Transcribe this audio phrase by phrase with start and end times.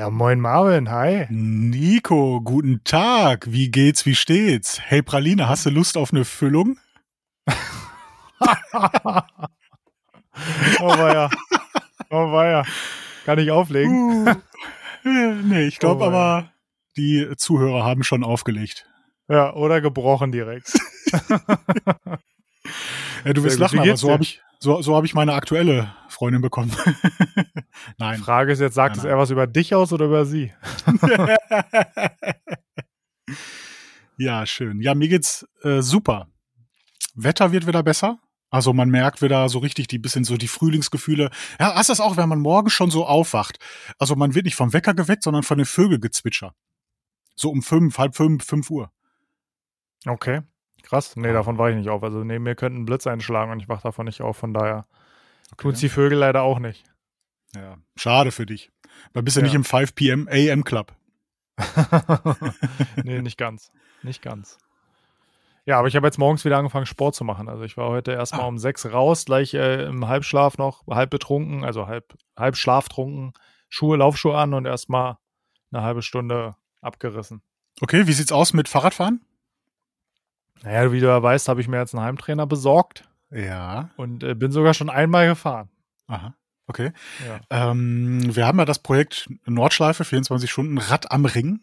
[0.00, 1.26] Ja, moin Marvin, hi.
[1.28, 3.52] Nico, guten Tag.
[3.52, 4.80] Wie geht's, wie steht's?
[4.80, 6.78] Hey Praline, hast du Lust auf eine Füllung?
[7.46, 7.54] oh
[10.80, 11.28] weia.
[12.08, 12.64] Oh weia.
[13.26, 14.26] Kann ich auflegen?
[14.26, 16.50] Uh, nee, ich glaube oh, aber,
[16.96, 18.86] die Zuhörer haben schon aufgelegt.
[19.28, 20.72] Ja, oder gebrochen direkt.
[23.26, 26.42] ja, du wirst lachen, aber so habe ich, so, so hab ich meine aktuelle Freundin
[26.42, 26.70] bekommen.
[27.98, 28.18] nein.
[28.18, 30.52] Die Frage ist jetzt, sagt nein, es eher was über dich aus oder über sie?
[34.18, 34.82] ja, schön.
[34.82, 36.28] Ja, mir geht's äh, super.
[37.14, 38.18] Wetter wird wieder besser.
[38.50, 41.30] Also man merkt wieder so richtig die bisschen so die Frühlingsgefühle.
[41.58, 43.58] Ja, hast das auch, wenn man morgens schon so aufwacht.
[43.98, 46.54] Also man wird nicht vom Wecker geweckt, sondern von den Vögelgezwitscher.
[47.34, 48.92] So um fünf, halb fünf, fünf Uhr.
[50.06, 50.42] Okay.
[50.82, 51.16] Krass.
[51.16, 52.02] Nee, davon war ich nicht auf.
[52.02, 54.36] Also neben mir könnte ein Blitz einschlagen und ich wach davon nicht auf.
[54.36, 54.86] Von daher
[55.52, 55.62] okay.
[55.62, 56.84] tut's die Vögel leider auch nicht.
[57.54, 58.70] Ja, schade für dich.
[59.12, 59.44] Da bist du ja.
[59.44, 60.28] nicht im 5 p.m.
[60.30, 60.94] AM Club.
[63.04, 63.70] nee, nicht ganz.
[64.02, 64.58] Nicht ganz.
[65.66, 67.48] Ja, aber ich habe jetzt morgens wieder angefangen, Sport zu machen.
[67.48, 68.48] Also ich war heute erstmal ah.
[68.48, 73.34] um sechs raus, gleich äh, im Halbschlaf noch, halb betrunken, also halb, halb schlaftrunken,
[73.68, 75.18] Schuhe, Laufschuhe an und erstmal
[75.70, 77.42] eine halbe Stunde abgerissen.
[77.80, 79.24] Okay, wie sieht's aus mit Fahrradfahren?
[80.62, 83.08] Naja, wie du ja weißt, habe ich mir jetzt einen Heimtrainer besorgt.
[83.30, 83.90] Ja.
[83.96, 85.68] Und äh, bin sogar schon einmal gefahren.
[86.06, 86.34] Aha.
[86.66, 86.92] Okay.
[87.26, 87.70] Ja.
[87.70, 91.60] Ähm, wir haben ja das Projekt Nordschleife, 24 Stunden Rad am Ring.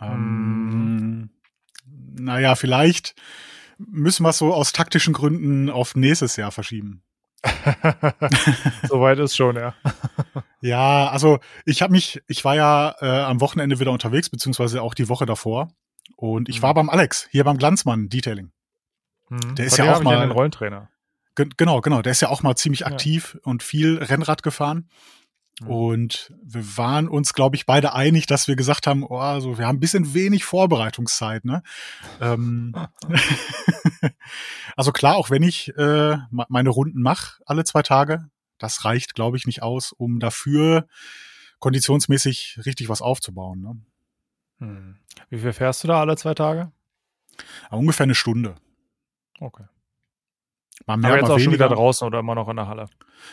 [0.00, 1.30] Ähm, mm.
[2.16, 3.14] Naja, vielleicht
[3.78, 7.02] müssen wir es so aus taktischen Gründen auf nächstes Jahr verschieben.
[8.88, 9.74] Soweit ist schon, ja.
[10.60, 14.94] ja, also ich habe mich, ich war ja äh, am Wochenende wieder unterwegs, beziehungsweise auch
[14.94, 15.68] die Woche davor.
[16.16, 16.62] Und ich mhm.
[16.62, 18.52] war beim Alex, hier beim Glanzmann Detailing.
[19.28, 19.54] Mhm.
[19.56, 20.88] Der ist ja auch mal ein Rollentrainer.
[21.34, 22.02] Genau, genau.
[22.02, 23.40] Der ist ja auch mal ziemlich aktiv ja.
[23.50, 24.88] und viel Rennrad gefahren.
[25.60, 25.68] Mhm.
[25.68, 29.66] Und wir waren uns, glaube ich, beide einig, dass wir gesagt haben, oh, also wir
[29.66, 31.44] haben ein bisschen wenig Vorbereitungszeit.
[31.44, 31.62] Ne?
[32.20, 32.74] ähm,
[34.76, 38.28] also klar, auch wenn ich äh, meine Runden mache alle zwei Tage,
[38.58, 40.86] das reicht, glaube ich, nicht aus, um dafür
[41.58, 43.60] konditionsmäßig richtig was aufzubauen.
[43.60, 43.80] Ne?
[44.58, 44.96] Hm.
[45.30, 46.72] Wie viel fährst du da alle zwei Tage?
[47.70, 48.54] ungefähr eine Stunde.
[49.40, 49.64] Okay.
[50.86, 51.44] Mal mehr, Aber jetzt auch weniger.
[51.44, 52.88] schon wieder draußen oder immer noch in der Halle?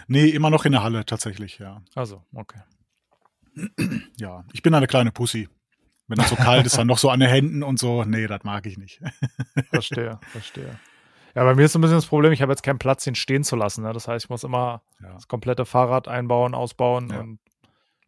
[0.08, 1.82] Nee, immer noch in der Halle tatsächlich, ja.
[1.96, 2.62] Also, okay.
[4.18, 5.50] Ja, ich bin eine kleine Pussy.
[6.08, 8.04] Wenn das so kalt ist, dann noch so an den Händen und so.
[8.04, 9.02] Nee, das mag ich nicht.
[9.70, 10.80] verstehe, verstehe.
[11.36, 13.16] Ja, bei mir ist so ein bisschen das Problem, ich habe jetzt keinen Platz, ihn
[13.16, 13.84] stehen zu lassen.
[13.84, 13.94] Ne?
[13.94, 15.14] Das heißt, ich muss immer ja.
[15.14, 17.20] das komplette Fahrrad einbauen, ausbauen ja.
[17.22, 17.40] und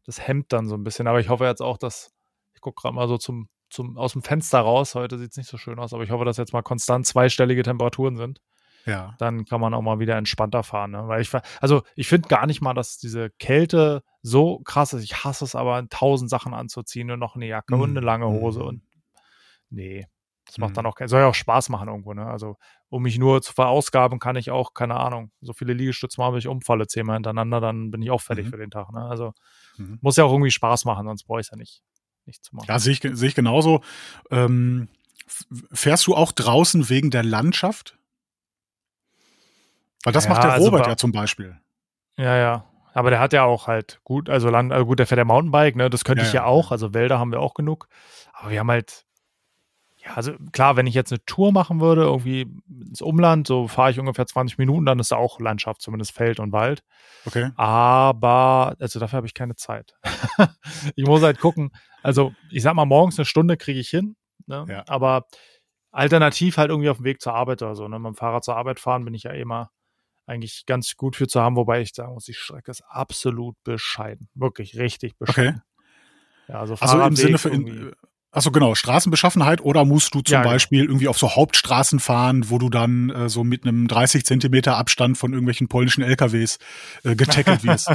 [0.05, 1.07] das hemmt dann so ein bisschen.
[1.07, 2.11] Aber ich hoffe jetzt auch, dass,
[2.53, 4.95] ich gucke gerade mal so zum, zum, aus dem Fenster raus.
[4.95, 7.63] Heute sieht es nicht so schön aus, aber ich hoffe, dass jetzt mal konstant zweistellige
[7.63, 8.41] Temperaturen sind
[8.85, 9.16] ja.
[9.19, 10.91] dann kann man auch mal wieder entspannter fahren.
[10.91, 11.07] Ne?
[11.07, 15.03] Weil ich, also ich finde gar nicht mal, dass diese Kälte so krass ist.
[15.03, 17.81] Ich hasse es aber, tausend Sachen anzuziehen und noch eine Jacke mhm.
[17.81, 18.05] und eine mhm.
[18.05, 18.67] lange Hose mhm.
[18.67, 18.81] und
[19.69, 20.07] nee.
[20.45, 20.75] Das macht mhm.
[20.75, 22.25] dann auch, soll ja auch Spaß machen irgendwo, ne?
[22.25, 22.57] Also,
[22.89, 26.39] um mich nur zu verausgaben, kann ich auch, keine Ahnung, so viele Liegestütze machen, wenn
[26.39, 28.50] ich umfalle zehnmal hintereinander, dann bin ich auch fertig mhm.
[28.50, 29.05] für den Tag, ne?
[29.05, 29.33] Also,
[29.77, 30.00] mhm.
[30.01, 31.81] muss ja auch irgendwie Spaß machen, sonst brauche ich es ja nicht,
[32.25, 32.67] nicht zu machen.
[32.67, 33.81] Ja, sehe ich, sehe ich genauso.
[34.31, 34.89] Ähm,
[35.71, 37.97] fährst du auch draußen wegen der Landschaft?
[40.03, 41.57] Weil das ja, macht der also Robert also, ja zum Beispiel.
[42.17, 42.65] Ja, ja.
[42.93, 45.75] Aber der hat ja auch halt gut, also, Land, also gut, der fährt ja Mountainbike,
[45.75, 45.89] ne?
[45.89, 46.71] Das könnte ja, ich ja, ja auch.
[46.71, 47.87] Also Wälder haben wir auch genug.
[48.33, 49.05] Aber wir haben halt,
[49.97, 53.89] ja, also klar, wenn ich jetzt eine Tour machen würde, irgendwie ins Umland, so fahre
[53.89, 56.83] ich ungefähr 20 Minuten, dann ist da auch Landschaft, zumindest Feld und Wald.
[57.25, 57.49] Okay.
[57.55, 59.95] Aber, also dafür habe ich keine Zeit.
[60.95, 61.71] ich muss halt gucken.
[62.03, 64.15] Also, ich sag mal, morgens eine Stunde kriege ich hin.
[64.45, 64.65] Ne?
[64.69, 64.83] Ja.
[64.87, 65.25] Aber
[65.91, 67.87] alternativ halt irgendwie auf dem Weg zur Arbeit oder so.
[67.87, 67.97] Ne?
[67.97, 69.71] Mit dem Fahrrad zur Arbeit fahren bin ich ja immer
[70.25, 74.29] eigentlich ganz gut für zu haben, wobei ich sagen muss, die Strecke ist absolut bescheiden.
[74.35, 75.61] Wirklich richtig bescheiden.
[75.61, 76.53] Okay.
[76.53, 77.94] Ja, also, also im Sinne von,
[78.33, 80.53] Achso, genau, Straßenbeschaffenheit oder musst du zum ja, genau.
[80.53, 84.75] Beispiel irgendwie auf so Hauptstraßen fahren, wo du dann äh, so mit einem 30 Zentimeter
[84.75, 86.57] Abstand von irgendwelchen polnischen LKWs
[87.03, 87.92] äh, getackelt wirst?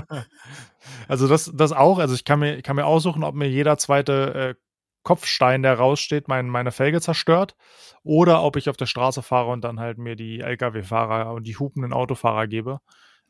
[1.08, 1.98] also das, das auch.
[1.98, 4.67] Also ich kann mir, ich kann mir aussuchen, ob mir jeder zweite äh,
[5.08, 7.56] Kopfstein, der raussteht, mein, meine Felge zerstört.
[8.02, 11.56] Oder ob ich auf der Straße fahre und dann halt mir die Lkw-Fahrer und die
[11.56, 12.80] hupenden Autofahrer gebe.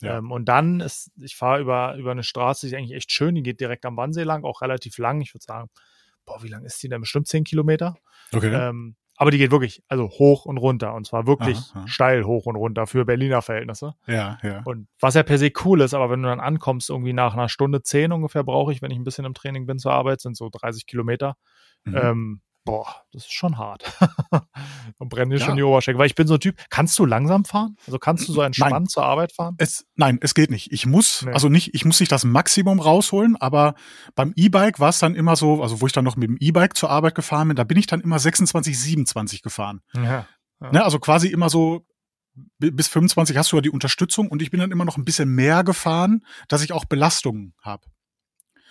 [0.00, 0.18] Ja.
[0.18, 3.36] Ähm, und dann ist, ich fahre über, über eine Straße, die ist eigentlich echt schön,
[3.36, 5.20] die geht direkt am Wannsee lang, auch relativ lang.
[5.20, 5.70] Ich würde sagen,
[6.26, 7.00] boah, wie lang ist die denn?
[7.00, 7.96] Bestimmt 10 Kilometer.
[8.34, 8.52] Okay.
[8.52, 10.94] Ähm, aber die geht wirklich, also hoch und runter.
[10.94, 11.88] Und zwar wirklich aha, aha.
[11.88, 13.94] steil hoch und runter für Berliner Verhältnisse.
[14.06, 14.62] Ja, ja.
[14.64, 17.48] Und was ja per se cool ist, aber wenn du dann ankommst, irgendwie nach einer
[17.48, 20.36] Stunde zehn ungefähr brauche ich, wenn ich ein bisschen im Training bin zur Arbeit, sind
[20.36, 21.36] so 30 Kilometer.
[21.84, 21.96] Mhm.
[21.96, 23.82] Ähm, boah, das ist schon hart.
[24.30, 25.46] Dann brennen dir ja.
[25.46, 25.98] schon die Oberschenkel.
[25.98, 27.76] Weil ich bin so ein Typ, kannst du langsam fahren?
[27.86, 28.86] Also kannst du so entspannt nein.
[28.86, 29.54] zur Arbeit fahren?
[29.56, 30.70] Es, nein, es geht nicht.
[30.70, 31.32] Ich muss, nee.
[31.32, 33.74] also nicht, ich muss nicht das Maximum rausholen, aber
[34.14, 36.76] beim E-Bike war es dann immer so, also wo ich dann noch mit dem E-Bike
[36.76, 39.80] zur Arbeit gefahren bin, da bin ich dann immer 26, 27 gefahren.
[39.94, 40.26] Ja.
[40.60, 40.72] ja.
[40.72, 41.86] Ne, also quasi immer so
[42.58, 45.30] bis 25 hast du ja die Unterstützung und ich bin dann immer noch ein bisschen
[45.30, 47.86] mehr gefahren, dass ich auch Belastungen habe.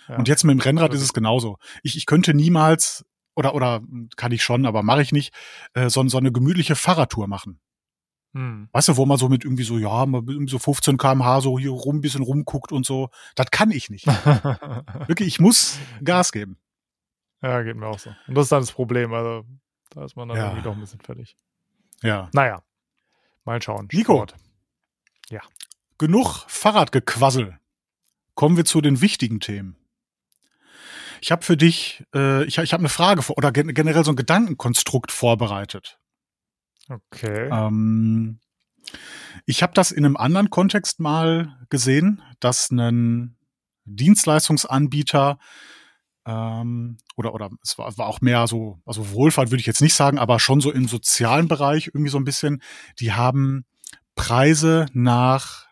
[0.08, 0.16] Ja.
[0.16, 1.58] Und jetzt mit dem Rennrad ist es genauso.
[1.82, 3.04] Ich, ich könnte niemals
[3.36, 3.80] oder oder
[4.16, 5.32] kann ich schon, aber mache ich nicht,
[5.74, 7.60] äh, so, so eine gemütliche Fahrradtour machen.
[8.34, 8.68] Hm.
[8.72, 10.06] Weißt du, wo man so mit irgendwie so, ja,
[10.46, 13.10] so 15 kmh so hier rum, bisschen rumguckt und so.
[13.36, 14.06] Das kann ich nicht.
[15.06, 16.58] Wirklich, ich muss Gas geben.
[17.40, 18.10] Ja, geht mir auch so.
[18.26, 19.14] Und das ist dann das Problem.
[19.14, 19.44] Also,
[19.90, 20.44] da ist man dann ja.
[20.46, 21.36] irgendwie doch ein bisschen fertig.
[22.02, 22.28] Ja.
[22.32, 22.62] Naja.
[23.44, 23.88] Mal schauen.
[23.92, 24.26] Nico.
[25.30, 25.40] Ja.
[25.96, 27.58] Genug Fahrradgequassel.
[28.34, 29.77] Kommen wir zu den wichtigen Themen.
[31.20, 34.16] Ich habe für dich, äh, ich, ich habe eine Frage vor, oder generell so ein
[34.16, 35.98] Gedankenkonstrukt vorbereitet.
[36.88, 37.48] Okay.
[37.50, 38.40] Ähm,
[39.46, 43.36] ich habe das in einem anderen Kontext mal gesehen, dass ein
[43.84, 45.38] Dienstleistungsanbieter
[46.26, 49.94] ähm, oder oder es war, war auch mehr so, also Wohlfahrt würde ich jetzt nicht
[49.94, 52.62] sagen, aber schon so im sozialen Bereich irgendwie so ein bisschen.
[53.00, 53.64] Die haben
[54.14, 55.66] Preise nach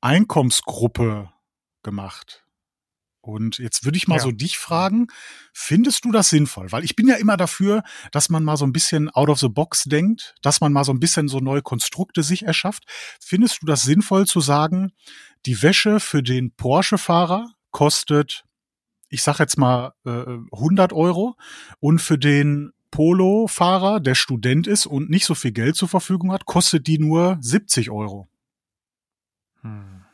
[0.00, 1.30] Einkommensgruppe
[1.82, 2.44] gemacht.
[3.28, 4.22] Und jetzt würde ich mal ja.
[4.22, 5.08] so dich fragen,
[5.52, 6.72] findest du das sinnvoll?
[6.72, 9.50] Weil ich bin ja immer dafür, dass man mal so ein bisschen out of the
[9.50, 12.84] box denkt, dass man mal so ein bisschen so neue Konstrukte sich erschafft.
[13.20, 14.92] Findest du das sinnvoll zu sagen,
[15.44, 18.44] die Wäsche für den Porsche-Fahrer kostet,
[19.10, 21.36] ich sag jetzt mal, äh, 100 Euro
[21.80, 26.46] und für den Polo-Fahrer, der Student ist und nicht so viel Geld zur Verfügung hat,
[26.46, 28.26] kostet die nur 70 Euro?
[29.60, 30.06] Hm.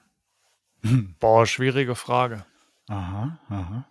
[0.83, 1.15] Hm.
[1.21, 2.45] Boah, schwierige Frage.
[2.89, 3.89] Aha, aha.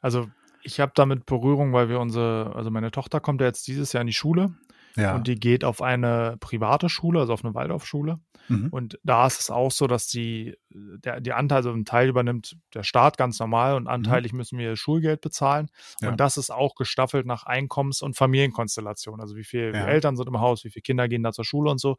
[0.00, 0.28] Also
[0.62, 4.00] ich habe damit Berührung, weil wir unsere, also meine Tochter kommt ja jetzt dieses Jahr
[4.00, 4.54] in die Schule
[4.96, 5.14] ja.
[5.14, 8.20] und die geht auf eine private Schule, also auf eine Waldorfschule.
[8.48, 8.68] Mhm.
[8.70, 12.56] Und da ist es auch so, dass die, der, die Anteil, also ein Teil übernimmt
[12.74, 14.38] der Staat ganz normal und anteilig mhm.
[14.38, 15.68] müssen wir Schulgeld bezahlen.
[16.00, 16.10] Ja.
[16.10, 19.20] Und das ist auch gestaffelt nach Einkommens- und Familienkonstellation.
[19.20, 19.86] Also wie viele ja.
[19.86, 21.96] Eltern sind im Haus, wie viele Kinder gehen da zur Schule und so.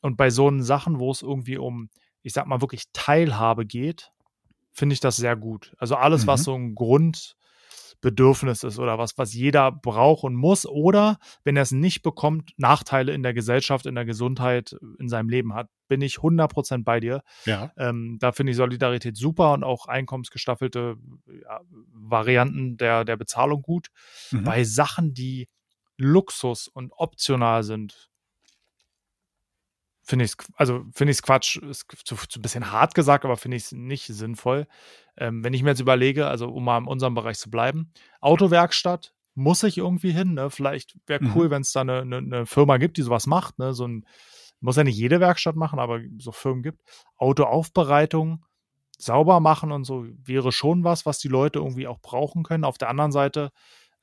[0.00, 1.88] Und bei so Sachen, wo es irgendwie um,
[2.22, 4.12] ich sag mal, wirklich Teilhabe geht,
[4.74, 5.72] finde ich das sehr gut.
[5.78, 6.26] Also alles, mhm.
[6.26, 11.62] was so ein Grundbedürfnis ist oder was, was jeder braucht und muss oder wenn er
[11.62, 16.02] es nicht bekommt, Nachteile in der Gesellschaft, in der Gesundheit, in seinem Leben hat, bin
[16.02, 17.22] ich 100% bei dir.
[17.46, 17.72] Ja.
[17.78, 20.96] Ähm, da finde ich Solidarität super und auch einkommensgestaffelte
[21.42, 21.60] ja,
[21.92, 23.88] Varianten der, der Bezahlung gut.
[24.32, 24.44] Mhm.
[24.44, 25.48] Bei Sachen, die
[25.96, 28.10] Luxus und optional sind,
[30.04, 33.24] finde ich es, also finde ich es Quatsch, ist zu, zu ein bisschen hart gesagt,
[33.24, 34.66] aber finde ich es nicht sinnvoll.
[35.16, 39.14] Ähm, wenn ich mir jetzt überlege, also um mal in unserem Bereich zu bleiben, Autowerkstatt
[39.34, 40.50] muss ich irgendwie hin, ne?
[40.50, 41.50] Vielleicht wäre cool, mhm.
[41.50, 43.74] wenn es da eine, eine, eine, Firma gibt, die sowas macht, ne?
[43.74, 44.06] So ein,
[44.60, 46.80] muss ja nicht jede Werkstatt machen, aber so Firmen gibt.
[47.16, 48.44] Autoaufbereitung,
[48.96, 52.64] sauber machen und so wäre schon was, was die Leute irgendwie auch brauchen können.
[52.64, 53.50] Auf der anderen Seite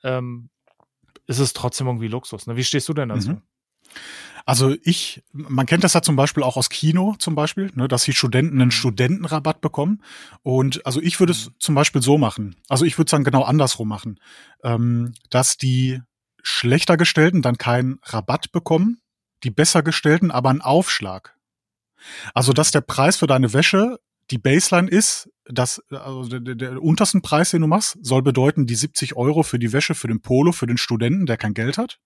[0.04, 0.50] ähm,
[1.28, 2.48] ist es trotzdem irgendwie Luxus.
[2.48, 2.58] Ne?
[2.58, 3.32] Wie stehst du denn dazu?
[3.32, 3.42] Mhm.
[4.52, 8.04] Also ich, man kennt das ja zum Beispiel auch aus Kino zum Beispiel, ne, dass
[8.04, 8.72] die Studenten einen mhm.
[8.72, 10.04] Studentenrabatt bekommen.
[10.44, 11.54] Und also ich würde es mhm.
[11.58, 12.58] zum Beispiel so machen.
[12.68, 14.20] Also ich würde es dann genau andersrum machen,
[14.62, 16.02] ähm, dass die
[16.44, 19.00] schlechter gestellten dann keinen Rabatt bekommen,
[19.46, 21.38] die besser gestellten aber einen Aufschlag.
[22.34, 24.00] Also dass der Preis für deine Wäsche
[24.32, 28.76] die Baseline ist, dass also der, der untersten Preis, den du machst, soll bedeuten die
[28.76, 32.00] 70 Euro für die Wäsche für den Polo für den Studenten, der kein Geld hat.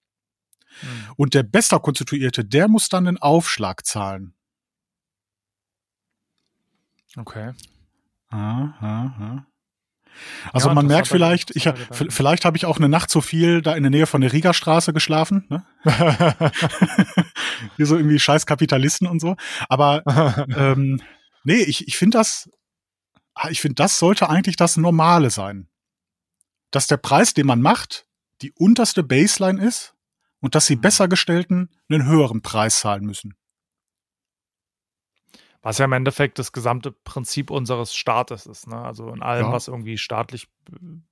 [0.82, 1.12] Mhm.
[1.16, 4.34] Und der besser konstituierte, der muss dann einen Aufschlag zahlen.
[7.18, 7.54] Okay.
[8.30, 9.46] Ah, ah, ah.
[10.54, 13.76] Also ja, man merkt vielleicht, ich, vielleicht habe ich auch eine Nacht zu viel da
[13.76, 15.46] in der Nähe von der Riga-Straße geschlafen.
[15.50, 15.66] Ne?
[17.76, 19.36] Hier so irgendwie scheiß Kapitalisten und so.
[19.68, 20.04] Aber
[20.56, 21.02] ähm,
[21.44, 22.50] nee, ich, ich finde das,
[23.50, 25.68] ich finde, das sollte eigentlich das Normale sein.
[26.72, 28.06] Dass der Preis, den man macht,
[28.42, 29.95] die unterste Baseline ist
[30.46, 33.34] und dass die besser gestellten einen höheren Preis zahlen müssen.
[35.64, 38.68] Was ja im Endeffekt das gesamte Prinzip unseres Staates ist.
[38.68, 38.78] Ne?
[38.78, 39.52] Also in allem, ja.
[39.52, 40.48] was irgendwie staatlich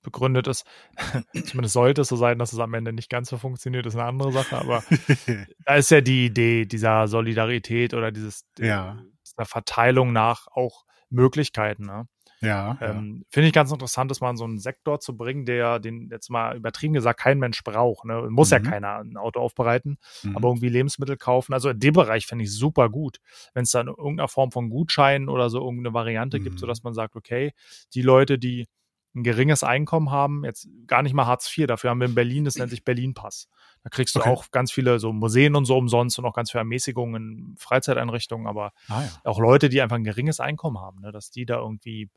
[0.03, 0.67] begründet ist.
[1.45, 4.05] Zumindest sollte es so sein, dass es am Ende nicht ganz so funktioniert, ist eine
[4.05, 4.55] andere Sache.
[4.55, 4.83] Aber
[5.65, 9.01] da ist ja die Idee dieser Solidarität oder dieses, ja.
[9.25, 11.87] dieser Verteilung nach auch Möglichkeiten.
[11.87, 12.07] Ne?
[12.43, 13.25] Ja, ähm.
[13.29, 16.29] Finde ich ganz interessant, das mal in so einen Sektor zu bringen, der den jetzt
[16.29, 18.05] mal übertrieben gesagt kein Mensch braucht.
[18.05, 18.27] Ne?
[18.29, 18.53] Muss mhm.
[18.53, 20.35] ja keiner ein Auto aufbereiten, mhm.
[20.35, 21.53] aber irgendwie Lebensmittel kaufen.
[21.53, 23.19] Also in dem Bereich finde ich super gut,
[23.53, 26.43] wenn es dann irgendeiner Form von Gutscheinen oder so irgendeine Variante mhm.
[26.43, 27.53] gibt, sodass man sagt, okay,
[27.93, 28.67] die Leute, die
[29.15, 32.45] ein geringes Einkommen haben, jetzt gar nicht mal Hartz IV, dafür haben wir in Berlin,
[32.45, 33.47] das nennt sich Berlin-Pass.
[33.83, 34.29] Da kriegst du Okay.
[34.29, 37.15] auch ganz viele so Museen und so umsonst und auch ganz viele Ermäßigungen
[37.51, 39.09] in Freizeiteinrichtungen, aber Ah ja.
[39.23, 42.09] auch Leute, die einfach ein geringes Einkommen haben, ne, dass die da irgendwie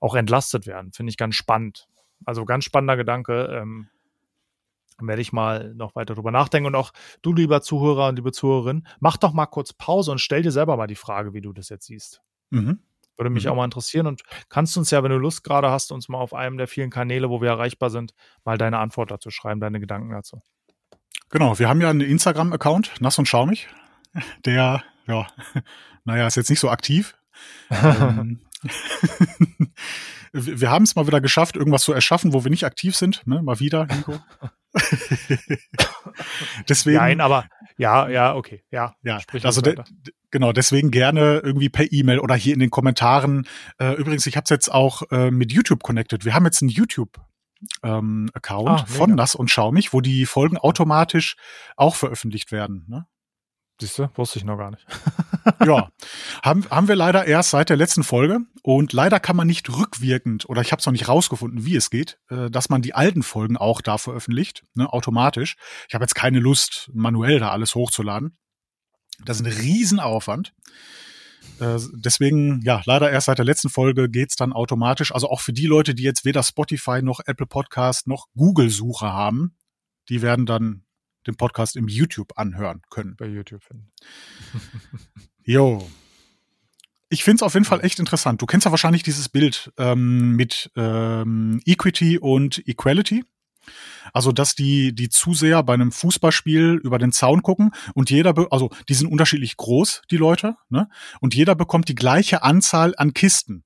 [0.00, 1.88] auch entlastet werden, finde ich ganz spannend.
[2.24, 3.44] Also ganz spannender Gedanke.
[3.52, 3.88] Ähm,
[5.02, 6.66] werde ich mal noch weiter drüber nachdenken.
[6.66, 6.92] Und auch
[7.22, 10.76] du, lieber Zuhörer und liebe Zuhörerin, mach doch mal kurz Pause und stell dir selber
[10.76, 12.20] mal die Frage, wie du das jetzt siehst.
[12.50, 12.80] Mhm.
[13.16, 13.52] Würde mich Mhm.
[13.52, 16.34] auch mal interessieren und kannst uns ja, wenn du Lust gerade hast, uns mal auf
[16.34, 18.14] einem der vielen Kanäle, wo wir erreichbar sind,
[18.44, 20.40] mal deine Antwort dazu schreiben, deine Gedanken dazu.
[21.30, 23.68] Genau, wir haben ja einen Instagram-Account, nass und schaumig.
[24.44, 25.26] Der, ja,
[26.04, 27.16] naja, ist jetzt nicht so aktiv.
[27.70, 28.40] ähm,
[30.32, 33.26] wir haben es mal wieder geschafft, irgendwas zu erschaffen, wo wir nicht aktiv sind.
[33.26, 33.42] Ne?
[33.42, 34.20] Mal wieder, Nico.
[36.68, 38.94] Deswegen, Nein, aber ja, ja, okay, ja.
[39.02, 39.76] ja, sprich also de,
[40.30, 43.48] genau, deswegen gerne irgendwie per E-Mail oder hier in den Kommentaren.
[43.78, 46.24] Äh, übrigens, ich habe es jetzt auch äh, mit YouTube connected.
[46.24, 47.18] Wir haben jetzt einen YouTube.
[47.82, 49.14] Ähm, Account Ah, von.
[49.14, 51.36] Nass und Schaumig, wo die Folgen automatisch
[51.76, 52.86] auch veröffentlicht werden.
[52.88, 53.06] Ne?
[53.80, 54.86] Siehst du, wusste ich noch gar nicht.
[55.64, 55.90] ja,
[56.42, 60.46] haben, haben wir leider erst seit der letzten Folge und leider kann man nicht rückwirkend
[60.50, 63.22] oder ich habe es noch nicht rausgefunden, wie es geht, äh, dass man die alten
[63.22, 65.56] Folgen auch da veröffentlicht, ne, automatisch.
[65.88, 68.36] Ich habe jetzt keine Lust, manuell da alles hochzuladen.
[69.24, 70.52] Das ist ein Riesenaufwand.
[71.58, 75.14] Äh, deswegen, ja, leider erst seit der letzten Folge geht's dann automatisch.
[75.14, 79.56] Also auch für die Leute, die jetzt weder Spotify noch Apple Podcast noch Google-Suche haben,
[80.10, 80.84] die werden dann
[81.26, 83.16] den Podcast im YouTube anhören können.
[83.16, 83.90] Bei YouTube finden.
[85.42, 85.88] Jo.
[87.08, 88.40] Ich find's auf jeden Fall echt interessant.
[88.40, 93.24] Du kennst ja wahrscheinlich dieses Bild ähm, mit ähm, Equity und Equality.
[94.12, 98.70] Also, dass die, die Zuseher bei einem Fußballspiel über den Zaun gucken und jeder, also
[98.88, 100.88] die sind unterschiedlich groß, die Leute, ne?
[101.20, 103.64] Und jeder bekommt die gleiche Anzahl an Kisten.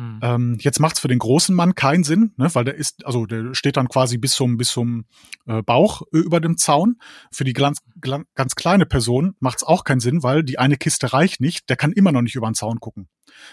[0.00, 0.18] Hm.
[0.22, 3.54] Ähm, jetzt macht's für den großen Mann keinen Sinn, ne, weil der ist, also der
[3.54, 5.04] steht dann quasi bis zum bis zum
[5.46, 6.96] äh, Bauch äh, über dem Zaun.
[7.30, 11.42] Für die ganz, ganz kleine Person macht's auch keinen Sinn, weil die eine Kiste reicht
[11.42, 11.68] nicht.
[11.68, 13.08] Der kann immer noch nicht über den Zaun gucken.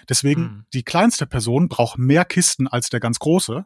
[0.07, 0.65] Deswegen Hm.
[0.73, 3.65] die kleinste Person braucht mehr Kisten als der ganz große.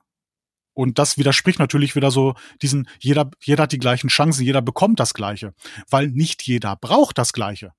[0.74, 2.34] Und das widerspricht natürlich wieder so
[2.64, 5.54] diesen jeder jeder hat die gleichen Chancen, jeder bekommt das Gleiche,
[5.90, 7.74] weil nicht jeder braucht das Gleiche.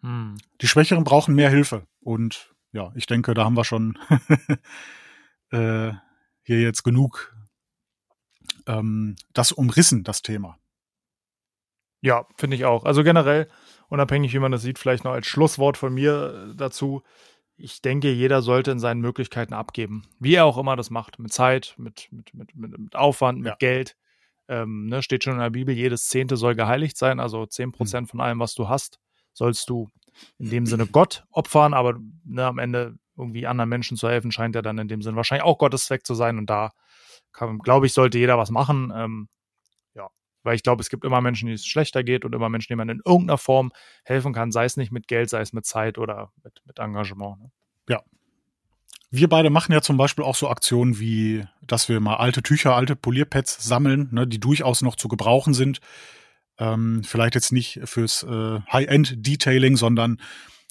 [0.00, 0.38] Hm.
[0.60, 1.86] Die Schwächeren brauchen mehr Hilfe.
[2.00, 3.98] Und ja, ich denke, da haben wir schon
[5.50, 5.92] äh,
[6.42, 7.34] hier jetzt genug
[8.66, 10.58] ähm, das umrissen, das Thema.
[12.00, 12.84] Ja, finde ich auch.
[12.84, 13.48] Also generell,
[13.88, 17.02] unabhängig wie man das sieht, vielleicht noch als Schlusswort von mir äh, dazu.
[17.56, 20.02] Ich denke, jeder sollte in seinen Möglichkeiten abgeben.
[20.18, 21.18] Wie er auch immer das macht.
[21.18, 23.56] Mit Zeit, mit, mit, mit, mit, Aufwand, mit Ja.
[23.56, 23.96] Geld.
[24.48, 27.20] Ähm, ne, steht schon in der Bibel, jedes Zehnte soll geheiligt sein.
[27.20, 28.98] Also 10% von allem, was du hast,
[29.32, 29.90] sollst du
[30.38, 31.74] in dem Sinne Gott opfern.
[31.74, 35.16] Aber ne, am Ende irgendwie anderen Menschen zu helfen, scheint ja dann in dem Sinne
[35.16, 36.38] wahrscheinlich auch Gottes Zweck zu sein.
[36.38, 36.72] Und da,
[37.62, 38.92] glaube ich, sollte jeder was machen.
[38.94, 39.28] Ähm,
[40.44, 42.78] weil ich glaube, es gibt immer Menschen, die es schlechter geht und immer Menschen, denen
[42.78, 43.70] man in irgendeiner Form
[44.04, 47.40] helfen kann, sei es nicht mit Geld, sei es mit Zeit oder mit, mit Engagement.
[47.40, 47.50] Ne?
[49.14, 52.74] Wir beide machen ja zum Beispiel auch so Aktionen wie, dass wir mal alte Tücher,
[52.74, 55.80] alte Polierpads sammeln, ne, die durchaus noch zu gebrauchen sind.
[56.62, 60.18] Ähm, vielleicht jetzt nicht fürs äh, High-End-Detailing, sondern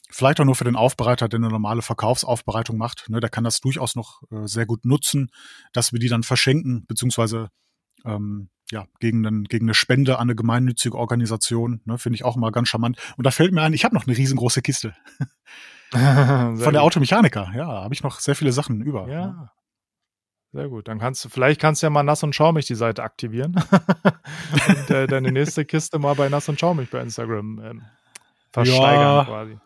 [0.09, 3.09] vielleicht auch nur für den Aufbereiter, der eine normale Verkaufsaufbereitung macht.
[3.09, 5.31] Ne, der kann das durchaus noch äh, sehr gut nutzen,
[5.73, 7.49] dass wir die dann verschenken, beziehungsweise
[8.05, 11.81] ähm, ja, gegen, einen, gegen eine Spende an eine gemeinnützige Organisation.
[11.83, 12.97] Ne, Finde ich auch mal ganz charmant.
[13.17, 14.95] Und da fällt mir ein, ich habe noch eine riesengroße Kiste
[15.91, 17.51] von der Automechaniker.
[17.53, 19.07] Ja, habe ich noch sehr viele Sachen über.
[19.27, 19.49] ne?
[20.53, 20.59] Ja.
[20.59, 20.87] Sehr gut.
[20.87, 23.55] Dann kannst du, vielleicht kannst du ja mal nass und schaumig die Seite aktivieren.
[24.67, 27.81] und äh, deine nächste Kiste mal bei nass und schaumig bei Instagram ähm,
[28.51, 29.25] versteigern Ja.
[29.25, 29.57] quasi.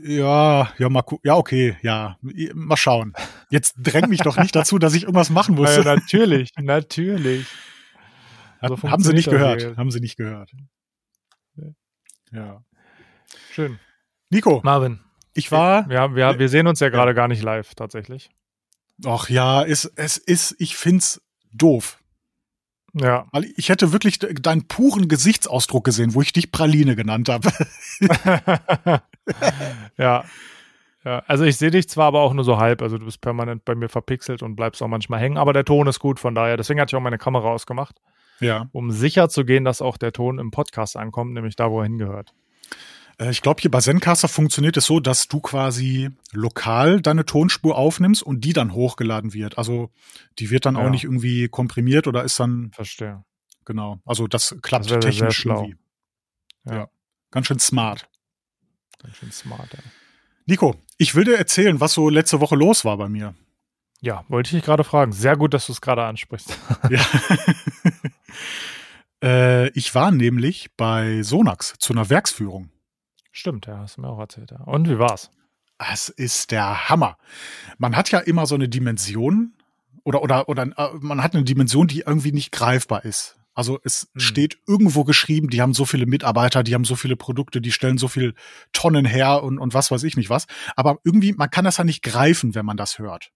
[0.00, 2.18] Ja, ja, mal gu- ja, okay, ja,
[2.54, 3.14] mal schauen.
[3.50, 5.74] Jetzt dräng mich doch nicht dazu, dass ich irgendwas machen muss.
[5.74, 7.46] Ja, natürlich, natürlich.
[8.60, 9.76] Hat- so haben sie nicht gehört, hier.
[9.76, 10.50] haben sie nicht gehört.
[12.30, 12.62] Ja.
[13.52, 13.78] Schön.
[14.30, 15.00] Nico, Marvin,
[15.32, 18.30] ich war, haben, wir, wir sehen uns ja gerade gar nicht live, tatsächlich.
[19.06, 21.20] Ach ja, es, es ist, ich find's
[21.52, 21.98] doof.
[22.94, 27.28] Ja, Weil ich hätte wirklich de- deinen puren Gesichtsausdruck gesehen, wo ich dich Praline genannt
[27.28, 27.50] habe.
[29.98, 30.24] ja.
[31.04, 33.64] Ja, also ich sehe dich zwar aber auch nur so halb, also du bist permanent
[33.64, 36.56] bei mir verpixelt und bleibst auch manchmal hängen, aber der Ton ist gut, von daher,
[36.56, 37.96] deswegen hatte ich auch meine Kamera ausgemacht,
[38.40, 38.68] Ja.
[38.72, 41.84] um sicher zu gehen, dass auch der Ton im Podcast ankommt, nämlich da, wo er
[41.84, 42.34] hingehört.
[43.18, 47.76] Äh, Ich glaube, hier bei Zencaster funktioniert es so, dass du quasi lokal deine Tonspur
[47.76, 49.58] aufnimmst und die dann hochgeladen wird.
[49.58, 49.90] Also
[50.38, 50.86] die wird dann Ja.
[50.86, 53.24] auch nicht irgendwie komprimiert oder ist dann, Verstehe.
[53.64, 54.00] genau.
[54.04, 55.62] Also das klappt Das wäre sehr technisch schlau.
[55.62, 55.78] irgendwie.
[56.66, 56.74] Ja.
[56.74, 56.88] Ja.
[57.30, 58.08] Ganz schön smart.
[59.02, 59.80] Ganz schön smart, ey.
[60.46, 63.34] Nico, ich will dir erzählen, was so letzte Woche los war bei mir.
[64.00, 65.12] Ja, wollte ich dich gerade fragen.
[65.12, 66.56] Sehr gut, dass du es gerade ansprichst.
[66.90, 67.04] ja.
[69.22, 72.70] äh, ich war nämlich bei Sonax zu einer Werksführung.
[73.38, 74.50] Stimmt, ja, hast du mir auch erzählt.
[74.50, 74.64] Ja.
[74.64, 75.30] Und wie war's?
[75.78, 77.18] Es ist der Hammer.
[77.78, 79.54] Man hat ja immer so eine Dimension
[80.02, 83.38] oder oder oder äh, man hat eine Dimension, die irgendwie nicht greifbar ist.
[83.54, 84.20] Also es hm.
[84.20, 87.96] steht irgendwo geschrieben, die haben so viele Mitarbeiter, die haben so viele Produkte, die stellen
[87.96, 88.34] so viel
[88.72, 90.46] Tonnen her und, und was weiß ich nicht was.
[90.74, 93.30] Aber irgendwie, man kann das ja nicht greifen, wenn man das hört.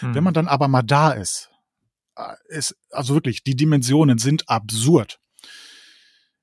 [0.00, 0.14] Hm.
[0.14, 1.50] Wenn man dann aber mal da ist,
[2.16, 5.20] äh, ist, also wirklich, die Dimensionen sind absurd.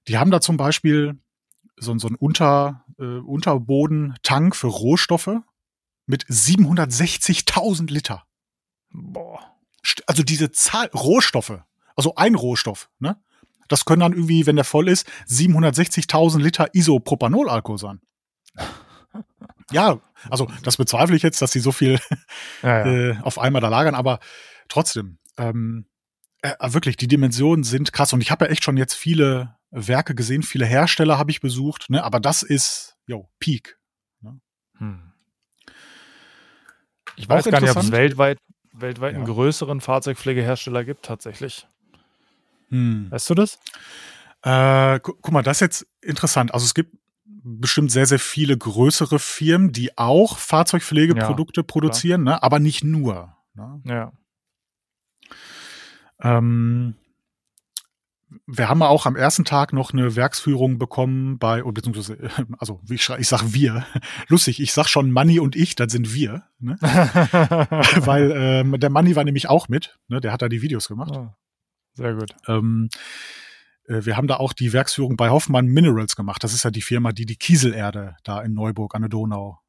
[0.07, 1.17] Die haben da zum Beispiel
[1.77, 5.39] so, so einen Unter, äh, Unterbodentank für Rohstoffe
[6.06, 8.24] mit 760.000 Liter.
[8.92, 9.39] Boah.
[10.08, 11.60] Also diese Zahl, Rohstoffe,
[11.96, 13.22] also ein Rohstoff, ne?
[13.68, 18.01] Das können dann irgendwie, wenn der voll ist, 760.000 Liter Isopropanolalkohol sein.
[19.72, 20.00] ja,
[20.30, 22.00] also das bezweifle ich jetzt, dass sie so viel
[22.62, 22.86] ja, ja.
[22.86, 24.20] Äh, auf einmal da lagern, aber
[24.68, 25.88] trotzdem, ähm,
[26.42, 28.13] äh, wirklich, die Dimensionen sind krass.
[28.13, 31.89] Und ich habe ja echt schon jetzt viele Werke gesehen, viele Hersteller habe ich besucht,
[31.89, 32.03] ne?
[32.03, 33.80] aber das ist, yo, Peak.
[34.22, 34.39] Ne?
[34.77, 35.12] Hm.
[37.15, 38.38] Ich weiß gar nicht, ob es weltweit,
[38.72, 39.18] weltweit ja.
[39.18, 41.68] einen größeren Fahrzeugpflegehersteller gibt, tatsächlich.
[42.70, 43.10] Hm.
[43.10, 43.60] Weißt du das?
[44.44, 46.53] Äh, gu guck mal, das ist jetzt interessant.
[46.53, 52.42] Also es gibt bestimmt sehr, sehr viele größere Firmen, die auch Fahrzeugpflegeprodukte ja, produzieren, ne?
[52.42, 53.36] aber nicht nur.
[53.53, 53.82] Ne?
[53.86, 54.12] Ja.
[56.22, 56.96] Ähm,
[58.46, 62.18] wir haben auch am ersten Tag noch eine Werksführung bekommen bei, beziehungsweise,
[62.58, 63.86] also wie ich, ich sag wir,
[64.28, 66.78] lustig, ich sag schon Manni und ich, dann sind wir, ne?
[66.82, 70.22] weil ähm, der Manni war nämlich auch mit, ne?
[70.22, 71.12] der hat da die Videos gemacht.
[71.16, 71.30] Oh,
[71.94, 72.36] sehr gut.
[72.48, 72.90] Ähm,
[73.88, 76.44] äh, wir haben da auch die Werksführung bei Hoffmann Minerals gemacht.
[76.44, 79.60] Das ist ja die Firma, die die Kieselerde da in Neuburg an der Donau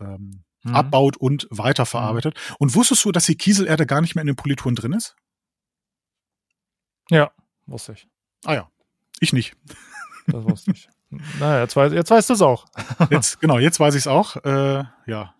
[0.00, 0.74] ähm, mhm.
[0.74, 2.34] abbaut und weiterverarbeitet.
[2.34, 2.56] Mhm.
[2.58, 5.16] Und wusstest du, dass die Kieselerde gar nicht mehr in den Polituren drin ist?
[7.10, 7.30] Ja,
[7.66, 8.08] wusste ich.
[8.44, 8.70] Ah ja,
[9.20, 9.56] ich nicht.
[10.26, 10.88] Das wusste ich.
[11.38, 12.64] naja, jetzt, weiß, jetzt weißt du es auch.
[13.10, 14.36] jetzt, genau, jetzt weiß ich es auch.
[14.42, 15.34] Äh, ja,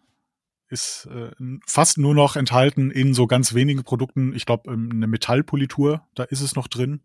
[0.68, 1.30] ist äh,
[1.66, 4.34] fast nur noch enthalten in so ganz wenigen Produkten.
[4.34, 7.00] Ich glaube, ähm, eine Metallpolitur, da ist es noch drin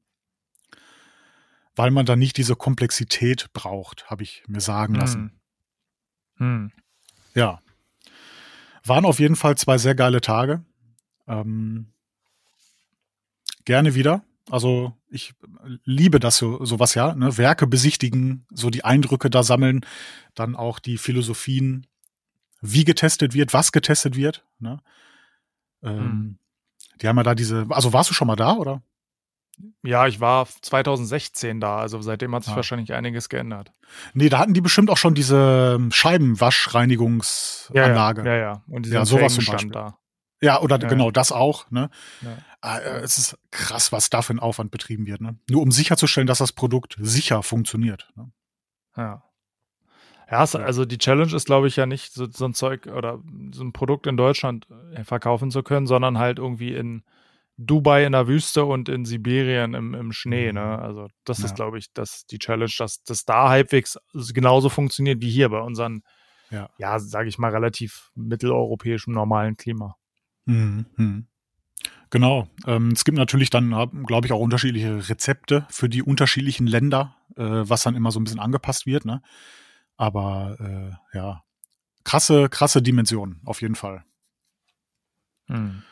[1.79, 5.39] weil man da nicht diese Komplexität braucht, habe ich mir sagen lassen.
[6.35, 6.45] Hm.
[6.45, 6.71] Hm.
[7.35, 7.61] Ja.
[8.83, 10.65] Waren auf jeden Fall zwei sehr geile Tage.
[11.25, 11.93] Ähm,
[13.63, 14.25] gerne wieder.
[14.49, 15.33] Also ich
[15.83, 17.37] liebe das so sowas ja, ne?
[17.37, 19.85] Werke besichtigen, so die Eindrücke da sammeln,
[20.35, 21.87] dann auch die Philosophien,
[22.61, 24.45] wie getestet wird, was getestet wird.
[24.59, 24.79] Ne?
[25.83, 26.37] Ähm, hm.
[27.01, 27.67] Die haben ja da diese.
[27.69, 28.81] Also warst du schon mal da oder?
[29.83, 32.57] Ja, ich war 2016 da, also seitdem hat sich ah.
[32.57, 33.73] wahrscheinlich einiges geändert.
[34.13, 38.23] Nee, da hatten die bestimmt auch schon diese ähm, Scheibenwaschreinigungsanlage.
[38.23, 38.63] Ja, ja, ja.
[38.67, 39.71] Und ja, sowas zum Beispiel.
[39.71, 39.97] da.
[40.41, 40.87] Ja, oder ja.
[40.87, 41.69] genau das auch.
[41.69, 41.89] Ne?
[42.21, 42.37] Ja.
[42.61, 45.21] Ah, äh, es ist krass, was da für ein Aufwand betrieben wird.
[45.21, 45.37] Ne?
[45.49, 48.09] Nur um sicherzustellen, dass das Produkt sicher funktioniert.
[48.15, 48.31] Ne?
[48.95, 49.23] Ja.
[50.31, 53.19] Ja, also die Challenge ist, glaube ich, ja nicht so, so, ein Zeug oder
[53.51, 57.03] so ein Produkt in Deutschland äh, verkaufen zu können, sondern halt irgendwie in
[57.57, 60.53] Dubai in der Wüste und in Sibirien im, im Schnee.
[60.53, 60.61] Ne?
[60.61, 60.83] Mhm.
[60.83, 61.45] Also das ja.
[61.45, 65.59] ist, glaube ich, das, die Challenge, dass das da halbwegs genauso funktioniert wie hier bei
[65.59, 66.03] unseren,
[66.51, 69.95] ja, ja sage ich mal, relativ mitteleuropäischem normalen Klima.
[70.49, 70.85] Mhm.
[70.95, 71.25] mhm.
[72.11, 72.47] Genau.
[72.65, 73.69] Ähm, es gibt natürlich dann,
[74.05, 78.23] glaube ich, auch unterschiedliche Rezepte für die unterschiedlichen Länder, äh, was dann immer so ein
[78.23, 79.05] bisschen angepasst wird.
[79.05, 79.21] Ne?
[79.95, 81.43] Aber äh, ja,
[82.03, 84.03] krasse, krasse Dimension, auf jeden Fall.
[85.47, 85.83] Mhm.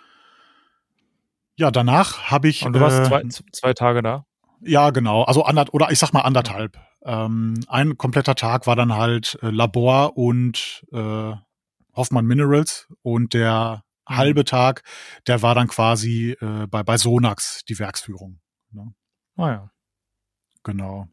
[1.56, 2.66] Ja, danach habe ich.
[2.66, 4.26] Und du warst äh, zwei, zwei Tage da?
[4.62, 5.24] Ja, genau.
[5.24, 6.80] Also anderth oder ich sag mal anderthalb.
[7.04, 11.34] Ähm, ein kompletter Tag war dann halt äh, Labor und äh,
[11.96, 13.84] Hoffmann Minerals und der.
[14.08, 14.84] Halbe Tag,
[15.28, 18.40] der war dann quasi äh, bei, bei Sonax die Werksführung.
[18.72, 18.94] Ne?
[19.36, 19.72] Ah ja.
[20.64, 21.08] Genau.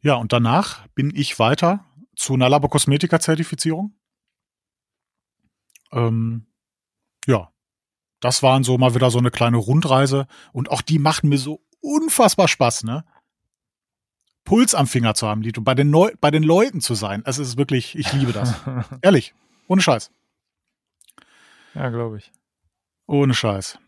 [0.00, 1.84] Ja, und danach bin ich weiter
[2.16, 3.94] zu einer Labokosmetika-Zertifizierung.
[5.92, 6.46] Ähm,
[7.26, 7.52] ja,
[8.20, 11.62] das waren so mal wieder so eine kleine Rundreise und auch die machten mir so
[11.80, 13.04] unfassbar Spaß, ne?
[14.44, 17.22] Puls am Finger zu haben, Lito, bei den, Neu bei den Leuten zu sein.
[17.26, 18.54] Es ist wirklich, ich liebe das.
[19.02, 19.34] Ehrlich,
[19.66, 20.10] ohne Scheiß.
[21.74, 22.32] Ja, glaube ich.
[23.06, 23.78] Ohne Scheiß.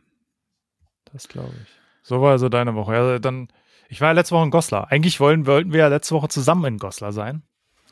[1.13, 1.69] Das glaube ich.
[2.03, 2.95] So war also deine Woche.
[2.95, 3.49] Ja, dann,
[3.89, 4.91] ich war ja letzte Woche in Goslar.
[4.91, 7.43] Eigentlich wollen, wollten wir ja letzte Woche zusammen in Goslar sein.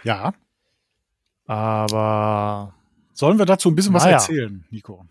[0.03, 0.35] Ja.
[1.47, 2.75] Aber.
[3.13, 5.05] Sollen wir dazu ein bisschen was erzählen, Nico?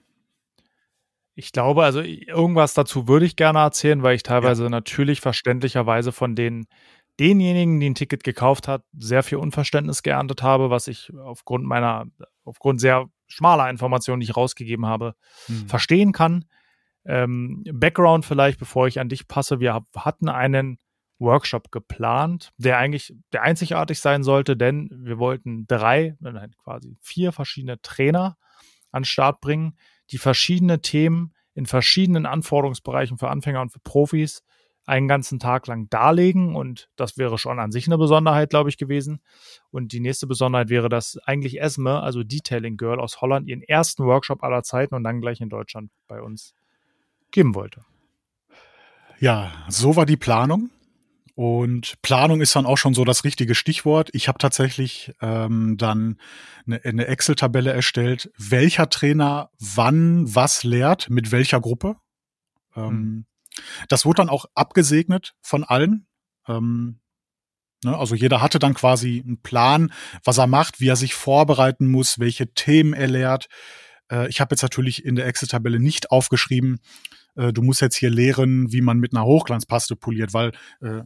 [1.35, 4.69] Ich glaube, also irgendwas dazu würde ich gerne erzählen, weil ich teilweise ja.
[4.69, 6.67] natürlich verständlicherweise von den
[7.19, 12.05] denjenigen, die ein Ticket gekauft hat, sehr viel Unverständnis geerntet habe, was ich aufgrund meiner,
[12.43, 15.67] aufgrund sehr schmaler Information, die ich rausgegeben habe, hm.
[15.67, 16.45] verstehen kann.
[17.05, 19.59] Ähm, Background vielleicht, bevor ich an dich passe.
[19.59, 20.77] Wir hatten einen
[21.19, 27.31] Workshop geplant, der eigentlich der einzigartig sein sollte, denn wir wollten drei, nein, quasi vier
[27.31, 28.37] verschiedene Trainer
[28.91, 29.77] an Start bringen,
[30.11, 34.43] die verschiedene Themen in verschiedenen Anforderungsbereichen für Anfänger und für Profis
[34.87, 38.77] einen ganzen Tag lang darlegen und das wäre schon an sich eine Besonderheit, glaube ich,
[38.77, 39.19] gewesen.
[39.69, 44.05] Und die nächste Besonderheit wäre, dass eigentlich Esme, also Detailing Girl aus Holland, ihren ersten
[44.05, 46.53] Workshop aller Zeiten und dann gleich in Deutschland bei uns
[47.31, 47.81] geben wollte.
[49.19, 50.69] Ja, so war die Planung.
[51.35, 54.09] Und Planung ist dann auch schon so das richtige Stichwort.
[54.13, 56.17] Ich habe tatsächlich ähm, dann
[56.65, 61.97] eine, eine Excel-Tabelle erstellt, welcher Trainer wann was lehrt, mit welcher Gruppe.
[62.75, 63.25] Ähm, hm.
[63.89, 66.07] Das wurde dann auch abgesegnet von allen.
[66.47, 66.99] Ähm,
[67.83, 69.91] ne, also jeder hatte dann quasi einen Plan,
[70.23, 73.47] was er macht, wie er sich vorbereiten muss, welche Themen er lehrt.
[74.11, 76.79] Äh, ich habe jetzt natürlich in der Excel-Tabelle nicht aufgeschrieben,
[77.37, 81.03] äh, du musst jetzt hier lehren, wie man mit einer Hochglanzpaste poliert, weil, äh,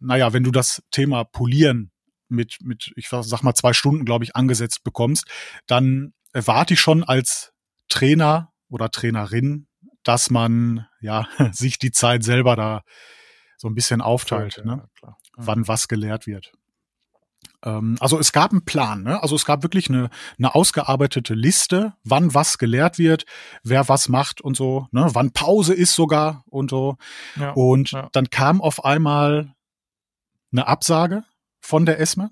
[0.00, 1.92] naja, wenn du das Thema Polieren
[2.28, 5.26] mit, mit, ich sag mal, zwei Stunden, glaube ich, angesetzt bekommst,
[5.66, 7.52] dann erwarte ich schon als
[7.88, 9.68] Trainer oder Trainerin,
[10.04, 12.82] dass man ja sich die Zeit selber da
[13.56, 14.88] so ein bisschen aufteilt, ja, ne?
[15.02, 16.52] Ja, wann was gelehrt wird.
[17.64, 19.22] Ähm, also es gab einen Plan, ne?
[19.22, 23.24] also es gab wirklich eine, eine ausgearbeitete Liste, wann was gelehrt wird,
[23.62, 25.08] wer was macht und so, ne?
[25.12, 26.96] wann Pause ist sogar und so.
[27.36, 29.54] Ja, und dann kam auf einmal
[30.52, 31.24] eine Absage
[31.60, 32.30] von der ESME.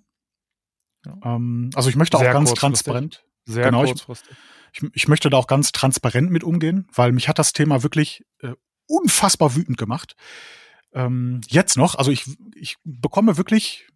[1.24, 3.24] Ähm, also ich möchte Sehr auch ganz transparent.
[3.44, 4.30] Sehr genau, kurzfristig.
[4.30, 4.51] Ich,
[4.94, 8.54] ich, möchte da auch ganz transparent mit umgehen, weil mich hat das Thema wirklich äh,
[8.86, 10.14] unfassbar wütend gemacht.
[10.92, 13.86] Ähm, jetzt noch, also ich, ich bekomme wirklich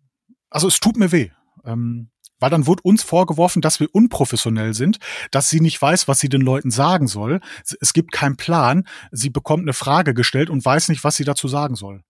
[0.50, 1.30] also es tut mir weh.
[1.64, 4.98] Ähm, weil dann wurde uns vorgeworfen, dass wir unprofessionell sind,
[5.30, 7.40] dass sie nicht weiß, was sie den Leuten sagen soll.
[7.80, 8.86] Es gibt keinen Plan.
[9.10, 12.02] Sie bekommt eine Frage gestellt und weiß nicht, was sie dazu sagen soll.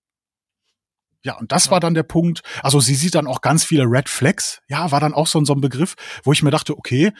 [1.22, 1.70] Ja, und das ja.
[1.72, 2.42] war dann der Punkt.
[2.62, 4.62] Also sie sieht dann auch ganz viele Red Flags.
[4.68, 7.12] Ja, war dann auch so, so ein Begriff, wo ich mir dachte, okay,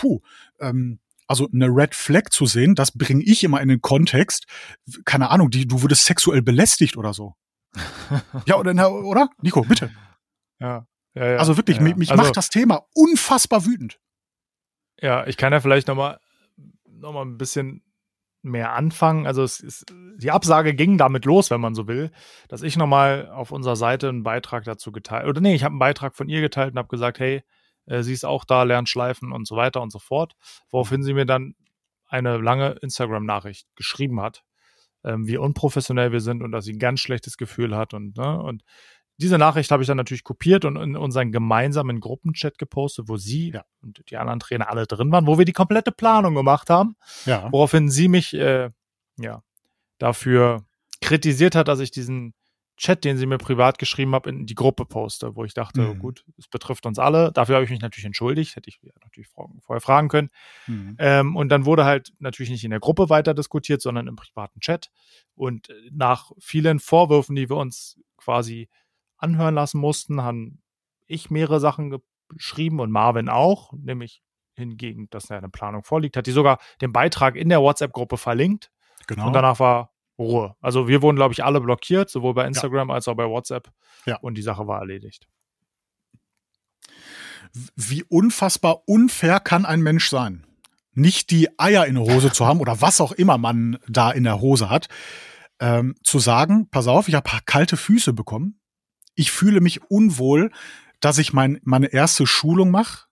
[0.00, 0.20] puh,
[0.60, 4.46] ähm, also eine Red Flag zu sehen, das bringe ich immer in den Kontext.
[5.04, 7.34] Keine Ahnung, die, du wurdest sexuell belästigt oder so.
[8.46, 9.28] ja, oder, oder?
[9.42, 9.90] Nico, bitte.
[10.60, 10.86] Ja.
[11.14, 13.98] ja, ja also wirklich, ja, mich, mich also, macht das Thema unfassbar wütend.
[15.00, 16.18] Ja, ich kann ja vielleicht noch mal,
[16.88, 17.82] noch mal ein bisschen
[18.42, 19.26] mehr anfangen.
[19.26, 22.10] Also es ist, die Absage ging damit los, wenn man so will,
[22.48, 25.72] dass ich noch mal auf unserer Seite einen Beitrag dazu geteilt oder nee, ich habe
[25.72, 27.42] einen Beitrag von ihr geteilt und habe gesagt, hey,
[27.86, 30.34] sie ist auch da, lernt schleifen und so weiter und so fort.
[30.70, 31.54] Woraufhin sie mir dann
[32.06, 34.42] eine lange Instagram-Nachricht geschrieben hat,
[35.04, 38.40] ähm, wie unprofessionell wir sind und dass sie ein ganz schlechtes Gefühl hat und ne,
[38.40, 38.62] und
[39.18, 43.52] diese Nachricht habe ich dann natürlich kopiert und in unseren gemeinsamen Gruppenchat gepostet, wo sie
[43.52, 43.64] ja.
[43.82, 46.96] und die anderen Trainer alle drin waren, wo wir die komplette Planung gemacht haben.
[47.24, 47.50] Ja.
[47.50, 48.70] Woraufhin sie mich äh,
[49.18, 49.42] ja
[49.98, 50.64] dafür
[51.00, 52.34] kritisiert hat, dass ich diesen
[52.76, 55.98] Chat, den sie mir privat geschrieben hat, in die Gruppe poste, wo ich dachte, mhm.
[55.98, 57.32] gut, es betrifft uns alle.
[57.32, 60.30] Dafür habe ich mich natürlich entschuldigt, hätte ich natürlich vorher fragen können.
[60.66, 60.96] Mhm.
[60.98, 64.60] Ähm, und dann wurde halt natürlich nicht in der Gruppe weiter diskutiert, sondern im privaten
[64.60, 64.90] Chat.
[65.34, 68.68] Und nach vielen Vorwürfen, die wir uns quasi
[69.16, 70.62] anhören lassen mussten, haben
[71.06, 71.96] ich mehrere Sachen
[72.28, 74.22] geschrieben und Marvin auch, nämlich
[74.54, 78.70] hingegen, dass eine Planung vorliegt, hat die sogar den Beitrag in der WhatsApp-Gruppe verlinkt.
[79.06, 79.28] Genau.
[79.28, 80.54] Und danach war Ruhe.
[80.60, 82.94] Also wir wurden, glaube ich, alle blockiert, sowohl bei Instagram ja.
[82.94, 83.70] als auch bei WhatsApp.
[84.06, 84.16] Ja.
[84.18, 85.28] Und die Sache war erledigt.
[87.74, 90.46] Wie unfassbar unfair kann ein Mensch sein?
[90.92, 94.24] Nicht die Eier in der Hose zu haben oder was auch immer man da in
[94.24, 94.88] der Hose hat,
[95.60, 98.60] ähm, zu sagen, pass auf, ich habe kalte Füße bekommen
[99.16, 100.52] ich fühle mich unwohl,
[101.00, 103.06] dass ich mein, meine erste Schulung mache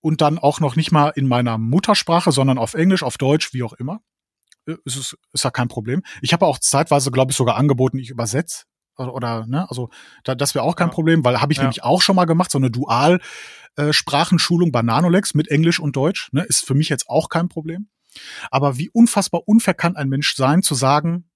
[0.00, 3.62] und dann auch noch nicht mal in meiner Muttersprache, sondern auf Englisch, auf Deutsch, wie
[3.62, 4.00] auch immer.
[4.66, 6.02] Äh, ist, es, ist ja kein Problem.
[6.22, 8.64] Ich habe auch zeitweise, glaube ich, sogar angeboten, ich übersetze.
[8.96, 9.90] Oder, oder ne, also
[10.22, 10.94] da, das wäre auch kein ja.
[10.94, 11.64] Problem, weil habe ich ja.
[11.64, 13.20] nämlich auch schon mal gemacht, so eine Dual
[13.76, 17.48] äh, Sprachenschulung bei Nanolex mit Englisch und Deutsch, ne, ist für mich jetzt auch kein
[17.48, 17.88] Problem.
[18.50, 21.28] Aber wie unfassbar unfair kann ein Mensch sein, zu sagen,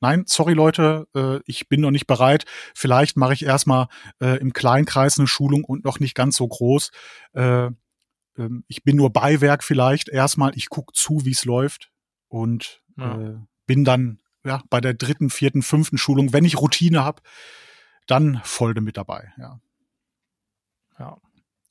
[0.00, 2.44] nein, sorry Leute, äh, ich bin noch nicht bereit.
[2.74, 3.86] Vielleicht mache ich erstmal
[4.20, 6.90] äh, im Kleinkreis eine Schulung und noch nicht ganz so groß.
[7.34, 7.70] Äh, äh,
[8.66, 10.56] ich bin nur Beiwerk vielleicht erstmal.
[10.56, 11.90] Ich gucke zu, wie es läuft
[12.30, 13.20] und ja.
[13.20, 17.20] äh, bin dann ja bei der dritten, vierten, fünften Schulung, wenn ich Routine habe,
[18.06, 19.32] dann voll mit dabei.
[19.36, 19.60] Ja.
[20.98, 21.18] Ja.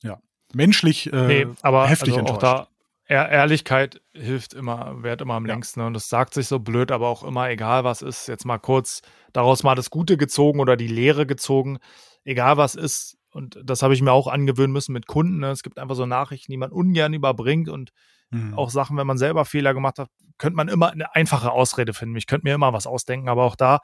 [0.02, 0.20] Ja.
[0.52, 2.44] Menschlich äh, nee, aber heftig also enttäuscht.
[2.44, 2.68] Auch da
[3.10, 5.54] Ehrlichkeit hilft immer, wert immer am ja.
[5.54, 5.80] längsten.
[5.80, 5.86] Ne?
[5.86, 9.02] Und das sagt sich so blöd, aber auch immer, egal was ist, jetzt mal kurz
[9.32, 11.78] daraus mal das Gute gezogen oder die Lehre gezogen.
[12.22, 15.38] Egal was ist, und das habe ich mir auch angewöhnen müssen mit Kunden.
[15.38, 15.50] Ne?
[15.50, 17.90] Es gibt einfach so Nachrichten, die man ungern überbringt und
[18.30, 18.54] mhm.
[18.54, 20.08] auch Sachen, wenn man selber Fehler gemacht hat,
[20.40, 22.16] könnte man immer eine einfache Ausrede finden.
[22.16, 23.80] Ich könnte mir immer was ausdenken, aber auch da,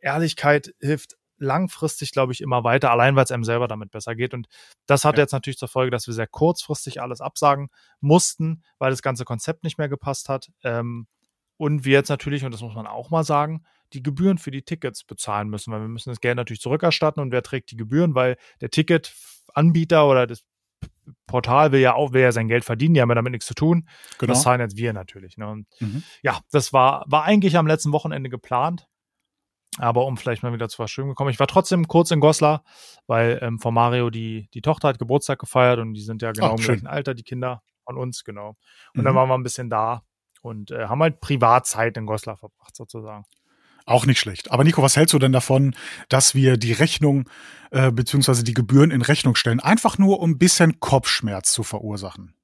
[0.00, 4.34] Ehrlichkeit hilft langfristig, glaube ich, immer weiter, allein weil es einem selber damit besser geht.
[4.34, 4.46] Und
[4.86, 5.22] das hat ja.
[5.22, 7.68] jetzt natürlich zur Folge, dass wir sehr kurzfristig alles absagen
[8.00, 10.48] mussten, weil das ganze Konzept nicht mehr gepasst hat.
[10.64, 11.06] Ähm,
[11.56, 14.62] und wir jetzt natürlich, und das muss man auch mal sagen, die Gebühren für die
[14.62, 18.14] Tickets bezahlen müssen, weil wir müssen das Geld natürlich zurückerstatten und wer trägt die Gebühren,
[18.14, 20.44] weil der Ticketanbieter oder das
[21.26, 23.54] Portal will ja auch, will ja sein Geld verdienen, die haben ja damit nichts zu
[23.54, 23.88] tun.
[24.18, 24.32] Genau.
[24.32, 25.36] Das zahlen jetzt wir natürlich.
[25.36, 25.64] Ne?
[25.80, 26.02] Mhm.
[26.22, 28.86] ja, das war, war eigentlich am letzten Wochenende geplant.
[29.78, 31.30] Aber um vielleicht mal wieder zu was Schönem gekommen.
[31.30, 32.64] Ich war trotzdem kurz in Goslar,
[33.06, 36.48] weil ähm, von Mario die, die Tochter hat Geburtstag gefeiert und die sind ja genau
[36.48, 38.56] Ach, im gleichen Alter, die Kinder von uns, genau.
[38.94, 39.04] Und mhm.
[39.04, 40.02] dann waren wir ein bisschen da
[40.42, 43.24] und äh, haben halt Privatzeit in Goslar verbracht, sozusagen.
[43.86, 44.50] Auch nicht schlecht.
[44.50, 45.74] Aber Nico, was hältst du denn davon,
[46.08, 47.28] dass wir die Rechnung
[47.70, 48.42] äh, bzw.
[48.42, 49.60] die Gebühren in Rechnung stellen?
[49.60, 52.34] Einfach nur, um ein bisschen Kopfschmerz zu verursachen.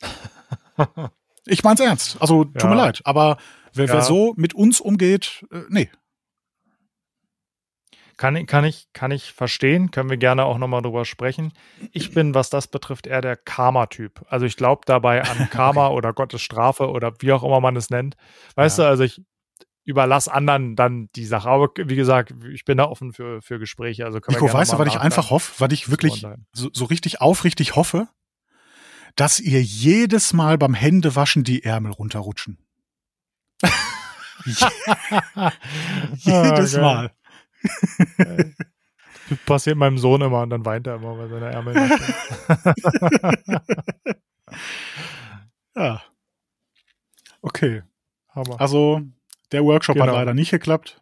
[1.46, 2.16] ich mein's ernst.
[2.20, 2.68] Also, tut ja.
[2.68, 3.00] mir leid.
[3.04, 3.36] Aber
[3.72, 3.94] wer, ja.
[3.94, 5.90] wer so mit uns umgeht, äh, nee.
[8.22, 11.52] Kann, kann, ich, kann ich verstehen, können wir gerne auch nochmal drüber sprechen.
[11.92, 14.24] Ich bin, was das betrifft, eher der Karma-Typ.
[14.28, 15.96] Also ich glaube dabei an Karma okay.
[15.96, 18.16] oder Gottes Strafe oder wie auch immer man es nennt.
[18.54, 18.84] Weißt ja.
[18.84, 19.22] du, also ich,
[19.84, 21.48] überlass anderen dann die Sache.
[21.48, 24.04] Aber wie gesagt, ich bin da offen für, für Gespräche.
[24.04, 27.74] Also Nico, weißt du, was ich einfach hoffe, was ich wirklich so, so richtig aufrichtig
[27.76, 28.08] hoffe,
[29.16, 32.58] dass ihr jedes Mal beim Händewaschen die Ärmel runterrutschen.
[36.16, 37.12] jedes oh, Mal.
[39.28, 41.74] Das passiert meinem Sohn immer und dann weint er immer bei seiner Ärmel.
[45.76, 46.02] ja.
[47.42, 47.82] Okay.
[48.28, 48.60] Hammer.
[48.60, 49.02] Also,
[49.52, 50.08] der Workshop genau.
[50.08, 51.00] hat leider nicht geklappt.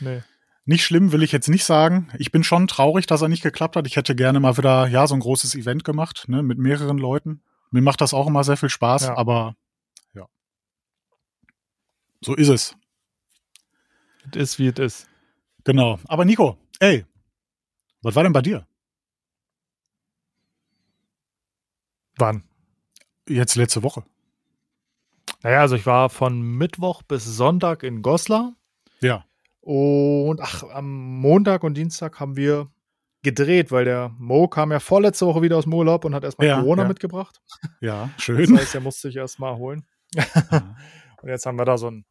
[0.00, 0.22] Nee.
[0.64, 2.10] Nicht schlimm, will ich jetzt nicht sagen.
[2.18, 3.86] Ich bin schon traurig, dass er nicht geklappt hat.
[3.86, 7.42] Ich hätte gerne mal wieder, ja, so ein großes Event gemacht, ne, mit mehreren Leuten.
[7.70, 9.16] Mir macht das auch immer sehr viel Spaß, ja.
[9.16, 9.56] aber
[10.14, 10.26] ja.
[12.20, 12.76] So ist es.
[14.32, 15.08] Es ist, wie es ist.
[15.64, 15.98] Genau.
[16.06, 17.06] Aber Nico, ey,
[18.02, 18.66] was war denn bei dir?
[22.16, 22.44] Wann?
[23.26, 24.04] Jetzt letzte Woche.
[25.42, 28.54] Naja, also ich war von Mittwoch bis Sonntag in Goslar.
[29.00, 29.24] Ja.
[29.60, 32.70] Und ach, am Montag und Dienstag haben wir
[33.22, 36.48] gedreht, weil der Mo kam ja vorletzte Woche wieder aus dem Urlaub und hat erstmal
[36.48, 36.88] ja, Corona ja.
[36.88, 37.40] mitgebracht.
[37.80, 38.50] Ja, schön.
[38.52, 39.86] Das heißt, er musste sich erstmal holen.
[41.22, 42.04] und jetzt haben wir da so einen,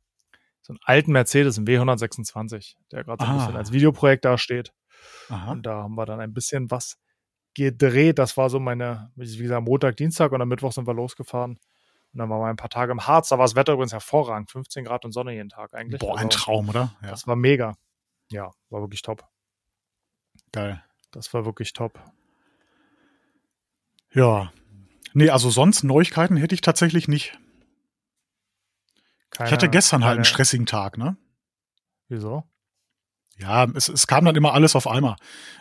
[0.61, 3.57] so einen alten Mercedes, einen W126, der gerade so ein bisschen ah.
[3.57, 4.71] als Videoprojekt dasteht.
[5.29, 5.51] Aha.
[5.51, 6.97] Und da haben wir dann ein bisschen was
[7.55, 8.19] gedreht.
[8.19, 11.59] Das war so meine, wie gesagt, Montag, Dienstag und am Mittwoch sind wir losgefahren.
[12.13, 13.29] Und dann waren wir ein paar Tage im Harz.
[13.29, 14.49] Da war das Wetter übrigens hervorragend.
[14.49, 15.99] 15 Grad und Sonne jeden Tag eigentlich.
[15.99, 16.95] Boah, ein also, Traum, oder?
[17.01, 17.09] Ja.
[17.11, 17.75] Das war mega.
[18.31, 19.27] Ja, war wirklich top.
[20.51, 20.83] Geil.
[21.11, 21.99] Das war wirklich top.
[24.11, 24.51] Ja.
[25.13, 27.37] Nee, also sonst Neuigkeiten hätte ich tatsächlich nicht.
[29.29, 30.07] Keine, ich hatte gestern keine...
[30.07, 31.17] halt einen stressigen Tag, ne?
[32.07, 32.43] Wieso?
[33.39, 35.15] Ja, es, es kam dann immer alles auf einmal.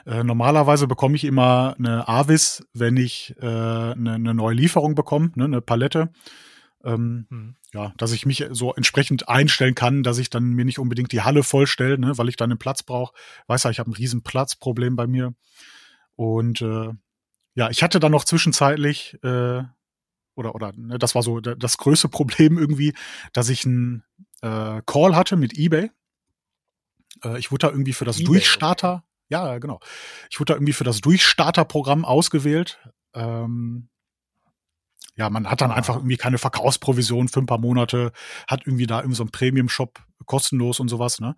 [0.04, 5.30] Äh, normalerweise bekomme ich immer eine Avis, wenn ich äh, eine, eine neue Lieferung bekomme,
[5.36, 6.10] ne, eine Palette.
[6.84, 7.56] Ähm, hm.
[7.72, 11.20] Ja, dass ich mich so entsprechend einstellen kann, dass ich dann mir nicht unbedingt die
[11.22, 13.14] Halle vollstelle, ne, weil ich dann einen Platz brauche.
[13.46, 15.34] Weiß ja, ich habe ein riesen Platzproblem bei mir.
[16.16, 16.90] Und äh,
[17.54, 19.62] ja, ich hatte dann noch zwischenzeitlich äh,
[20.34, 22.94] oder oder ne, das war so das größte Problem irgendwie,
[23.32, 24.02] dass ich einen
[24.40, 25.90] äh, Call hatte mit eBay
[27.24, 29.80] äh, ich wurde da irgendwie für das Durchstarter, ja, genau.
[30.30, 32.78] Ich wurde da irgendwie für das Durchstarter-Programm ausgewählt.
[33.14, 33.88] Ähm,
[35.16, 38.12] ja, man hat dann einfach irgendwie keine Verkaufsprovision für ein paar Monate,
[38.46, 41.36] hat irgendwie da irgendwie so einen Premium-Shop kostenlos und sowas, ne?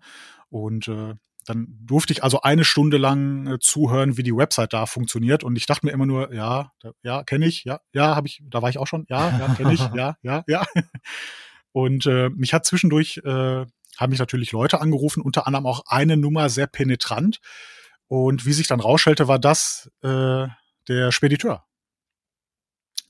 [0.49, 1.15] Und äh,
[1.45, 5.43] dann durfte ich also eine Stunde lang äh, zuhören, wie die Website da funktioniert.
[5.43, 8.43] Und ich dachte mir immer nur, ja, da, ja, kenne ich, ja, ja, habe ich,
[8.45, 10.63] da war ich auch schon, ja, ja, kenne ich, ja, ja, ja.
[11.71, 13.65] Und äh, mich hat zwischendurch äh,
[14.01, 17.39] haben mich natürlich Leute angerufen, unter anderem auch eine Nummer sehr penetrant.
[18.07, 20.47] Und wie sich dann rausstellte, war das äh,
[20.87, 21.65] der Spediteur,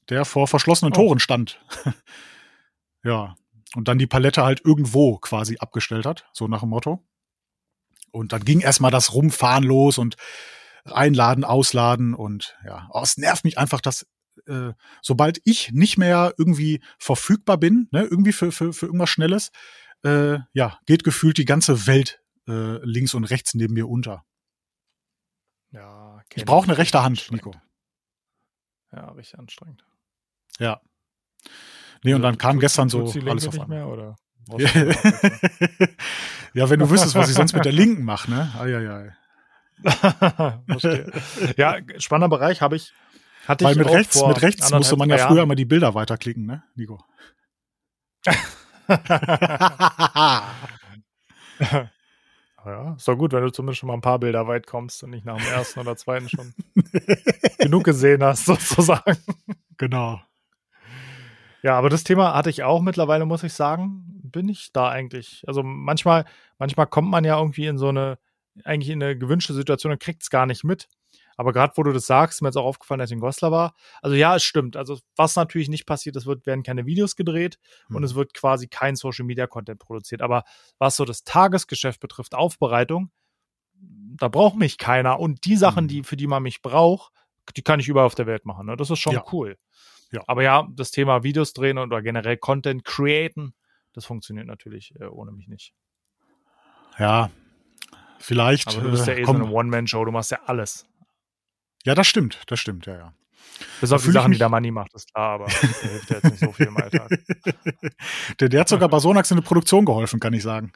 [0.10, 0.96] der vor verschlossenen oh.
[0.96, 1.60] Toren stand.
[3.04, 3.36] ja.
[3.74, 7.08] Und dann die Palette halt irgendwo quasi abgestellt hat, so nach dem Motto.
[8.12, 10.18] Und dann ging erstmal das Rumfahren los und
[10.84, 14.08] einladen, ausladen und ja, oh, es nervt mich einfach, dass
[14.48, 19.52] äh, sobald ich nicht mehr irgendwie verfügbar bin, ne, irgendwie für, für, für irgendwas Schnelles,
[20.04, 24.26] äh, ja, geht gefühlt die ganze Welt äh, links und rechts neben mir unter.
[25.72, 27.54] Ja, ich brauche eine rechte Hand, Nico.
[28.92, 29.86] Ja, richtig anstrengend.
[30.60, 30.82] Ja.
[32.04, 34.16] Nee, und dann kam gestern so alles auf einmal.
[36.54, 38.52] Ja, wenn du wüsstest, was ich sonst mit der Linken mache, ne?
[38.60, 39.16] Eieiei.
[41.58, 42.94] ja, spannender Bereich habe ich.
[43.48, 45.66] Hatte Weil ich mit auch rechts, mit rechts musste man ja früher drei mal die
[45.66, 47.04] Bilder weiterklicken, ne, Nico?
[52.64, 55.10] Ja, ist doch gut, wenn du zumindest schon mal ein paar Bilder weit kommst und
[55.10, 56.54] nicht nach dem ersten oder zweiten schon
[57.58, 59.18] genug gesehen hast, sozusagen.
[59.78, 60.22] genau.
[61.64, 65.44] Ja, aber das Thema hatte ich auch mittlerweile, muss ich sagen, bin ich da eigentlich.
[65.48, 66.26] Also manchmal,
[66.60, 68.20] manchmal kommt man ja irgendwie in so eine,
[68.64, 70.88] eigentlich in eine gewünschte Situation und kriegt es gar nicht mit.
[71.38, 73.52] Aber gerade wo du das sagst, ist mir jetzt auch aufgefallen, als ich in Goslar
[73.52, 73.74] war.
[74.02, 74.76] Also ja, es stimmt.
[74.78, 77.96] Also was natürlich nicht passiert, es wird, werden keine Videos gedreht Hm.
[77.98, 80.22] und es wird quasi kein Social Media Content produziert.
[80.22, 80.44] Aber
[80.78, 83.12] was so das Tagesgeschäft betrifft, Aufbereitung,
[83.74, 85.20] da braucht mich keiner.
[85.20, 85.88] Und die Sachen, Mhm.
[85.89, 87.12] die, für die man mich braucht,
[87.56, 88.67] die kann ich überall auf der Welt machen.
[88.67, 88.76] Ne?
[88.78, 89.26] Das ist schon Ja.
[89.32, 89.58] cool.
[90.12, 90.22] Ja.
[90.28, 93.54] Aber ja, das Thema Videos drehen oder generell Content createn,
[93.94, 95.74] das funktioniert natürlich äh, ohne mich nicht.
[97.00, 97.32] Ja,
[98.20, 98.67] vielleicht.
[98.67, 100.86] Aber du bist ja äh, eh so eine One-Man-Show, du machst ja alles.
[101.86, 103.13] Ja, das stimmt, das stimmt, ja, ja.
[103.80, 105.46] Bis auf die Sachen, die der Manni macht, ist klar, aber
[105.84, 107.10] der hilft ja jetzt nicht so viel im Alltag.
[108.39, 110.72] der, der hat sogar bei Sonax in der Produktion geholfen, kann ich sagen.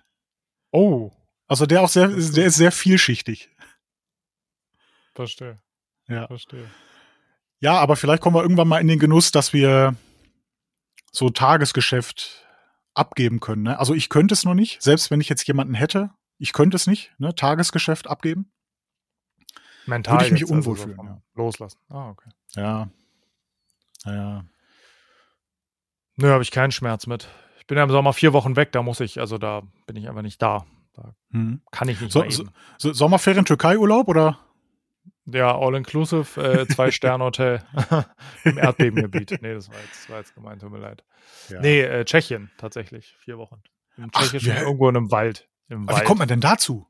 [0.72, 1.12] Oh,
[1.48, 3.50] Also der auch sehr, der ist sehr vielschichtig.
[5.16, 5.60] verstehe.
[6.08, 6.28] Ja.
[6.28, 6.70] Verstehe.
[7.60, 9.96] Ja, aber vielleicht kommen wir irgendwann mal in den Genuss, dass wir
[11.12, 12.46] so Tagesgeschäft
[12.94, 13.64] abgeben können.
[13.64, 13.80] Ne?
[13.80, 16.86] Also ich könnte es noch nicht, selbst wenn ich jetzt jemanden hätte, ich könnte es
[16.86, 17.34] nicht, ne?
[17.34, 18.52] Tagesgeschäft abgeben.
[19.86, 21.22] Mental Würde ich mich also unwohl so fühlen, ja.
[21.36, 21.80] Loslassen.
[21.90, 22.30] Ah, okay.
[22.56, 22.90] Ja.
[24.06, 24.46] Ja.
[26.18, 27.28] Nö, habe ich keinen Schmerz mit.
[27.60, 30.08] Ich bin ja im Sommer vier Wochen weg, da muss ich, also da bin ich
[30.08, 30.66] einfach nicht da.
[31.32, 31.62] Hm.
[31.72, 32.46] Kann ich nicht So, so,
[32.78, 34.40] so, Sommerferien Türkei-Urlaub oder?
[35.26, 37.62] Ja, All-Inclusive, äh, Zwei-Sterne-Hotel
[38.46, 39.32] im Erdbebengebiet.
[39.42, 41.04] Nee, das war jetzt, das war jetzt gemeint, tut mir leid.
[41.50, 41.60] Ja.
[41.60, 43.62] Nee, äh, Tschechien tatsächlich, vier Wochen.
[43.98, 45.50] Im Ach, Tschechischen, wer- irgendwo in einem Wald.
[45.68, 46.04] Im Aber Wald.
[46.04, 46.88] wie kommt man denn dazu?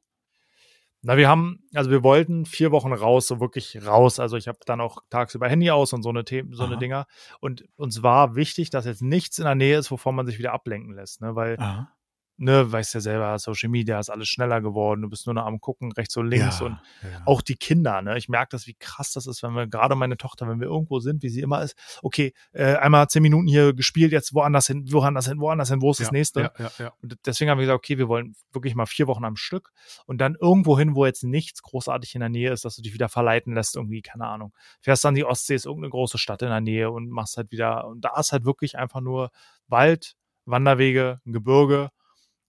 [1.08, 4.20] Na, wir haben, also wir wollten vier Wochen raus, so wirklich raus.
[4.20, 6.80] Also ich habe dann auch tagsüber Handy aus und so eine Themen, so eine Aha.
[6.80, 7.06] Dinger.
[7.40, 10.52] Und uns war wichtig, dass jetzt nichts in der Nähe ist, wovon man sich wieder
[10.52, 11.22] ablenken lässt.
[11.22, 11.36] Ne?
[11.36, 11.95] Weil, Aha.
[12.38, 15.02] Ne, weißt ja selber, Social Media ist alles schneller geworden.
[15.02, 17.22] Du bist nur noch am gucken, rechts und links ja, und ja.
[17.26, 18.18] auch die Kinder, ne?
[18.18, 21.00] Ich merke das, wie krass das ist, wenn wir, gerade meine Tochter, wenn wir irgendwo
[21.00, 24.92] sind, wie sie immer ist, okay, äh, einmal zehn Minuten hier gespielt, jetzt woanders hin,
[24.92, 26.52] woanders hin, woanders hin, wo ist das ja, nächste?
[26.58, 26.94] Ja, ja.
[27.02, 29.72] Und deswegen haben wir gesagt, okay, wir wollen wirklich mal vier Wochen am Stück
[30.06, 32.94] und dann irgendwo hin, wo jetzt nichts großartig in der Nähe ist, dass du dich
[32.94, 34.54] wieder verleiten lässt, irgendwie, keine Ahnung.
[34.82, 37.88] Fährst dann die Ostsee, ist irgendeine große Stadt in der Nähe und machst halt wieder,
[37.88, 39.30] und da ist halt wirklich einfach nur
[39.68, 41.92] Wald, Wanderwege, Gebirge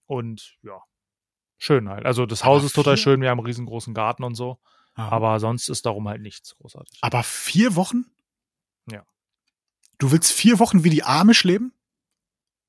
[0.07, 0.81] und ja,
[1.57, 2.05] schön halt.
[2.05, 4.59] Also das Aber Haus ist total schön, wir haben einen riesengroßen Garten und so,
[4.95, 5.09] Aha.
[5.09, 6.97] aber sonst ist darum halt nichts großartig.
[7.01, 8.05] Aber vier Wochen?
[8.89, 9.03] Ja.
[9.99, 11.73] Du willst vier Wochen wie die Amish leben?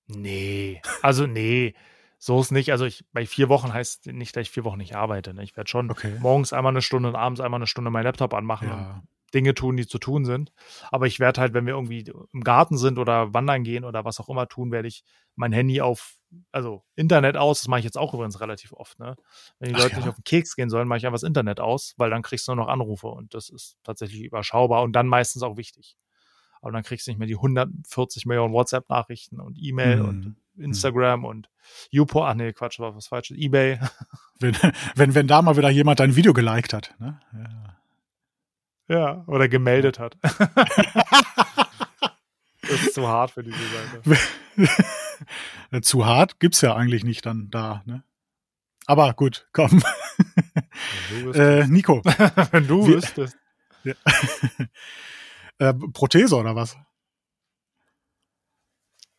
[0.06, 1.74] Nee, also nee,
[2.18, 2.72] so ist nicht.
[2.72, 5.34] Also ich, bei vier Wochen heißt nicht, dass ich vier Wochen nicht arbeite.
[5.34, 5.42] Ne?
[5.44, 6.16] Ich werde schon Okay.
[6.20, 9.02] morgens einmal eine Stunde und abends einmal eine Stunde meinen Laptop anmachen und Ja.
[9.34, 10.52] Dinge tun, die zu tun sind.
[10.90, 14.18] Aber ich werde halt, wenn wir irgendwie im Garten sind oder wandern gehen oder was
[14.20, 15.04] auch immer tun, werde ich
[15.36, 16.16] mein Handy auf,
[16.52, 17.60] also Internet aus.
[17.60, 18.98] Das mache ich jetzt auch übrigens relativ oft.
[18.98, 19.16] Ne?
[19.58, 19.98] Wenn die Ach Leute ja?
[19.98, 22.46] nicht auf den Keks gehen sollen, mache ich einfach das Internet aus, weil dann kriegst
[22.48, 25.96] du nur noch Anrufe und das ist tatsächlich überschaubar und dann meistens auch wichtig.
[26.60, 30.64] Aber dann kriegst du nicht mehr die 140 Millionen WhatsApp-Nachrichten und E-Mail und Mhm.
[30.64, 31.48] Instagram und
[31.90, 33.78] YouPorn, ach nee, Quatsch, war was falsches, Ebay.
[34.40, 34.56] Wenn,
[34.96, 36.94] wenn, wenn da mal wieder jemand dein Video geliked hat.
[36.98, 37.20] Ne?
[37.32, 37.76] Ja.
[38.90, 40.16] Ja, oder gemeldet hat.
[42.62, 43.56] das ist zu hart für diese
[44.06, 44.18] Seite.
[45.82, 47.82] Zu hart gibt's ja eigentlich nicht dann da.
[47.86, 48.02] Ne?
[48.86, 49.82] Aber gut, komm.
[51.34, 52.02] Äh, Nico,
[52.52, 53.36] Wenn du wir- wüsstest.
[55.58, 56.76] äh, Prothese oder was?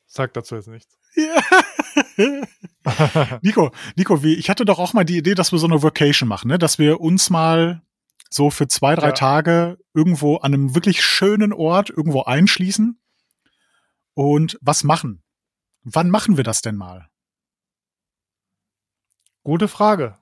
[0.05, 0.97] Sag dazu jetzt nichts.
[1.15, 1.41] Ja.
[3.41, 6.27] Nico, Nico, wie, ich hatte doch auch mal die Idee, dass wir so eine Vacation
[6.27, 6.57] machen, ne?
[6.57, 7.81] dass wir uns mal
[8.29, 9.13] so für zwei, drei Ja.
[9.13, 12.99] Tage irgendwo an einem wirklich schönen Ort irgendwo einschließen
[14.13, 15.23] und was machen.
[15.83, 17.09] Wann machen wir das denn mal?
[19.43, 20.17] Gute Frage.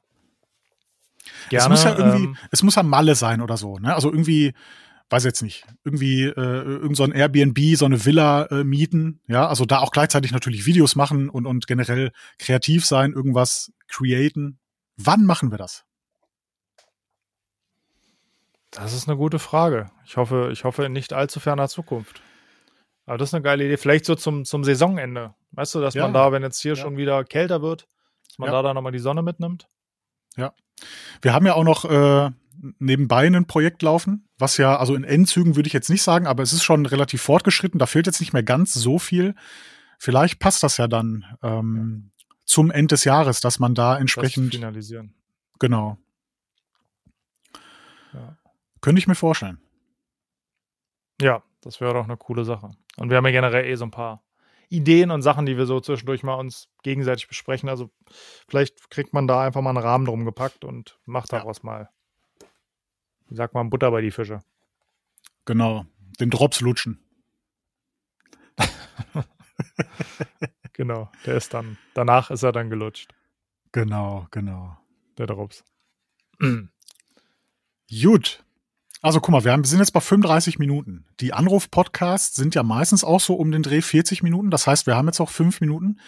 [1.50, 3.94] Gerne, es muss ja irgendwie, ähm, es muss ja Malle sein oder so, ne?
[3.94, 4.54] Also irgendwie,
[5.10, 9.48] weiß jetzt nicht, irgendwie äh, irgend so ein Airbnb, so eine Villa äh, mieten, ja,
[9.48, 14.60] also da auch gleichzeitig natürlich Videos machen und und generell kreativ sein, irgendwas createn.
[14.96, 15.88] Wann machen wir das?
[18.78, 19.90] das ist eine gute Frage.
[20.06, 22.22] Ich hoffe, ich hoffe in nicht allzu ferner Zukunft.
[23.08, 23.78] Aber das ist eine geile Idee.
[23.78, 25.34] Vielleicht so zum, zum Saisonende.
[25.52, 26.04] Weißt du, dass Ja.
[26.04, 26.82] man da, wenn jetzt hier Ja.
[26.82, 27.88] schon wieder kälter wird,
[28.28, 28.52] dass man Ja.
[28.54, 29.68] da dann nochmal die Sonne mitnimmt?
[31.22, 32.30] Wir haben ja auch noch äh,
[32.78, 36.44] nebenbei ein Projekt laufen, was ja, also in Endzügen würde ich jetzt nicht sagen, aber
[36.44, 37.80] es ist schon relativ fortgeschritten.
[37.80, 39.34] Da fehlt jetzt nicht mehr ganz so viel.
[39.98, 42.12] Vielleicht passt das ja dann ähm,
[42.46, 45.16] zum Ende des Jahres, dass man da Das entsprechend finalisieren.
[45.58, 45.98] Genau.
[48.82, 49.58] Könnte ich mir vorstellen.
[51.20, 52.70] Ja, das wäre doch eine coole Sache.
[52.98, 54.24] Und wir haben ja generell eh so ein paar
[54.70, 57.70] Ideen und Sachen, die wir so zwischendurch mal uns gegenseitig besprechen.
[57.70, 57.90] Also
[58.50, 61.66] vielleicht kriegt man da einfach mal einen Rahmen drum gepackt und macht daraus ja.
[61.66, 61.90] mal,
[63.28, 64.42] wie sagt man, Butter bei die Fische.
[65.46, 65.86] Genau,
[66.20, 67.00] den Drops lutschen.
[70.74, 73.14] genau, der ist dann, danach ist er dann gelutscht.
[73.72, 74.78] Genau, genau.
[75.18, 75.64] Der Drops.
[77.90, 78.44] Gut.
[79.02, 81.06] Also guck mal, wir sind jetzt bei 35 Minuten.
[81.20, 84.50] Die Anruf-Podcasts sind ja meistens auch so um den Dreh 40 Minuten.
[84.50, 86.00] Das heißt, wir haben jetzt auch fünf Minuten.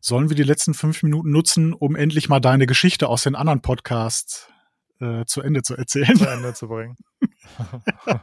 [0.00, 3.62] Sollen wir die letzten fünf Minuten nutzen, um endlich mal deine Geschichte aus den anderen
[3.62, 4.48] Podcasts
[5.00, 6.16] äh, zu Ende zu erzählen?
[6.16, 6.96] Zu Ende zu bringen.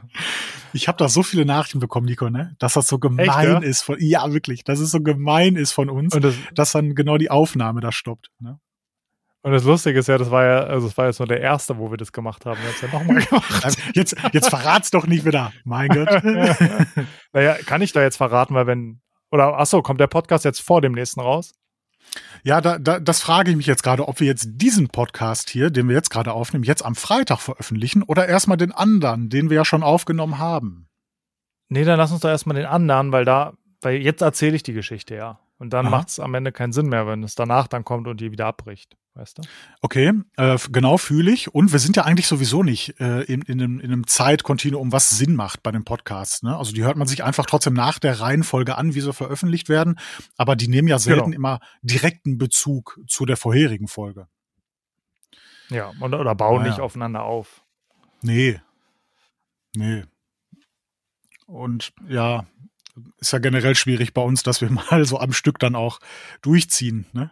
[0.72, 2.54] ich habe da so viele Nachrichten bekommen, Nico, ne?
[2.58, 3.58] Dass das so gemein Echt, ja?
[3.58, 7.18] ist von, ja wirklich, dass es so gemein ist von uns, das, dass dann genau
[7.18, 8.30] die Aufnahme da stoppt.
[8.38, 8.60] Ne?
[9.44, 11.76] Und das Lustige ist ja, das war ja, also das war jetzt nur der erste,
[11.76, 12.60] wo wir das gemacht haben.
[12.68, 13.76] Jetzt ja nochmal gemacht.
[13.94, 15.52] Jetzt, jetzt verrat's doch nicht wieder.
[15.64, 16.08] Mein Gott.
[17.32, 20.60] naja, kann ich da jetzt verraten, weil wenn, oder ach so, kommt der Podcast jetzt
[20.60, 21.52] vor dem nächsten raus?
[22.44, 25.70] Ja, da, da, das frage ich mich jetzt gerade, ob wir jetzt diesen Podcast hier,
[25.70, 29.56] den wir jetzt gerade aufnehmen, jetzt am Freitag veröffentlichen oder erstmal den anderen, den wir
[29.56, 30.88] ja schon aufgenommen haben.
[31.68, 34.74] Nee, dann lass uns doch erstmal den anderen, weil da, weil jetzt erzähle ich die
[34.74, 35.40] Geschichte, ja.
[35.62, 38.20] Und dann macht es am Ende keinen Sinn mehr, wenn es danach dann kommt und
[38.20, 38.96] die wieder abbricht.
[39.14, 39.42] Weißt du?
[39.80, 41.54] Okay, äh, genau fühle ich.
[41.54, 45.10] Und wir sind ja eigentlich sowieso nicht äh, in, in, einem, in einem Zeitkontinuum, was
[45.10, 46.42] Sinn macht bei den Podcasts.
[46.42, 46.56] Ne?
[46.56, 50.00] Also die hört man sich einfach trotzdem nach der Reihenfolge an, wie sie veröffentlicht werden.
[50.36, 51.36] Aber die nehmen ja selten genau.
[51.36, 54.26] immer direkten Bezug zu der vorherigen Folge.
[55.68, 57.62] Ja, und, oder bauen ah, nicht aufeinander auf.
[58.20, 58.60] Nee.
[59.76, 60.02] Nee.
[61.46, 62.46] Und ja,
[63.18, 65.98] ist ja generell schwierig bei uns, dass wir mal so am Stück dann auch
[66.42, 67.06] durchziehen.
[67.12, 67.30] Ne?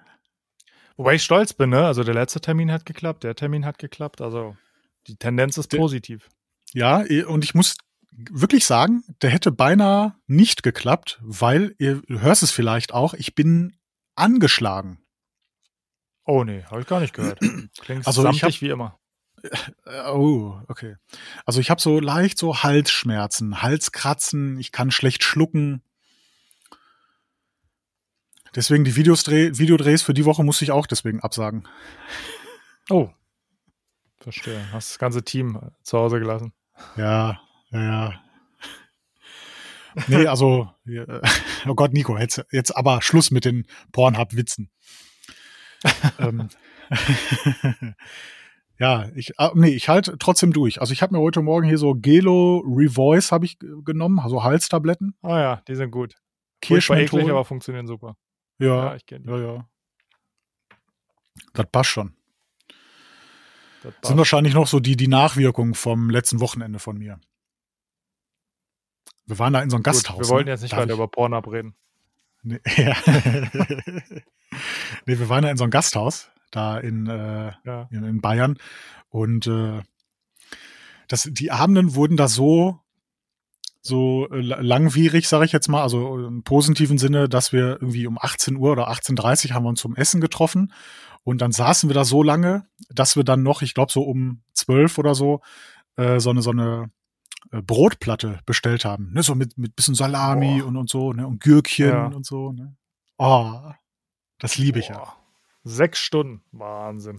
[0.97, 1.87] Wobei ich stolz bin, ne?
[1.87, 4.21] Also der letzte Termin hat geklappt, der Termin hat geklappt.
[4.21, 4.57] Also
[5.07, 6.29] die Tendenz ist positiv.
[6.73, 7.77] Ja, und ich muss
[8.13, 13.77] wirklich sagen, der hätte beinahe nicht geklappt, weil ihr hörst es vielleicht auch, ich bin
[14.15, 14.99] angeschlagen.
[16.27, 17.41] Oh nee, habe ich gar nicht gehört.
[17.81, 19.00] Klingt also ich hab, wie immer.
[19.87, 20.97] Äh, oh, okay.
[21.45, 25.83] Also ich habe so leicht so Halsschmerzen, Halskratzen, ich kann schlecht schlucken.
[28.55, 31.69] Deswegen die Videos dreh, Videodrehs für die Woche muss ich auch deswegen absagen.
[32.89, 33.11] Oh.
[34.19, 34.61] Verstehe.
[34.73, 36.53] Hast das ganze Team zu Hause gelassen.
[36.97, 38.25] Ja, ja, ja.
[40.07, 40.71] Nee, also,
[41.67, 44.71] oh Gott, Nico, jetzt, jetzt aber Schluss mit den Pornhub-Witzen.
[46.19, 46.49] ähm,
[48.81, 50.81] ja, ich, ah, nee, ich halte trotzdem durch.
[50.81, 55.15] Also ich habe mir heute Morgen hier so Gelo Revoice habe ich genommen, also Halstabletten.
[55.21, 56.17] Ah ja, die sind gut.
[56.63, 57.31] Kirschmenthol.
[57.31, 58.17] aber funktionieren super.
[58.59, 59.69] Ja, ja ich kenne Ja, ja.
[61.53, 62.15] Das passt schon.
[63.83, 63.95] Das.
[64.03, 67.21] Sind wahrscheinlich noch so die, die Nachwirkungen vom letzten Wochenende von mir.
[69.27, 70.21] Wir waren da in so einem Gasthaus.
[70.21, 70.53] wir wollten ne?
[70.53, 71.75] jetzt nicht weiter über Porn abreden.
[72.43, 72.97] Nee, ja.
[75.05, 77.89] nee, wir waren da in so einem Gasthaus, da in, äh, ja.
[77.91, 78.57] in, in, Bayern.
[79.09, 79.81] Und äh,
[81.09, 82.81] das, die Abenden wurden da so
[83.83, 88.19] so äh, langwierig, sage ich jetzt mal, also im positiven Sinne, dass wir irgendwie um
[88.21, 90.73] 18 Uhr oder 18.30 Uhr haben wir uns zum Essen getroffen
[91.23, 94.43] und dann saßen wir da so lange, dass wir dann noch, ich glaube so um
[94.55, 95.41] 12 oder so,
[95.97, 96.91] äh, so eine, so eine
[97.53, 101.41] äh, Brotplatte bestellt haben, ne, so mit, mit bisschen Salami und, und so, ne, und
[101.41, 102.07] Gürkchen ja.
[102.07, 102.77] und so, ne.
[103.17, 103.73] Oh,
[104.39, 105.15] das liebe ich ja.
[105.65, 107.19] Sechs Stunden, Wahnsinn.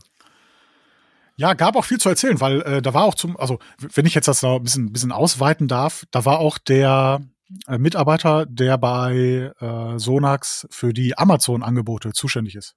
[1.35, 4.13] Ja, gab auch viel zu erzählen, weil äh, da war auch zum, also wenn ich
[4.13, 7.21] jetzt das noch ein bisschen, bisschen ausweiten darf, da war auch der
[7.67, 12.75] äh, Mitarbeiter, der bei äh, Sonax für die Amazon-Angebote zuständig ist.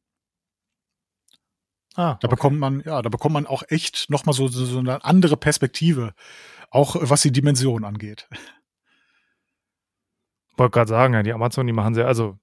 [1.96, 5.04] Ah, da bekommt man, ja, da bekommt man auch echt nochmal so, so, so eine
[5.04, 6.12] andere Perspektive,
[6.70, 8.28] auch was die Dimension angeht.
[10.56, 12.38] Wollte gerade sagen, ja, die Amazon, die machen sehr, also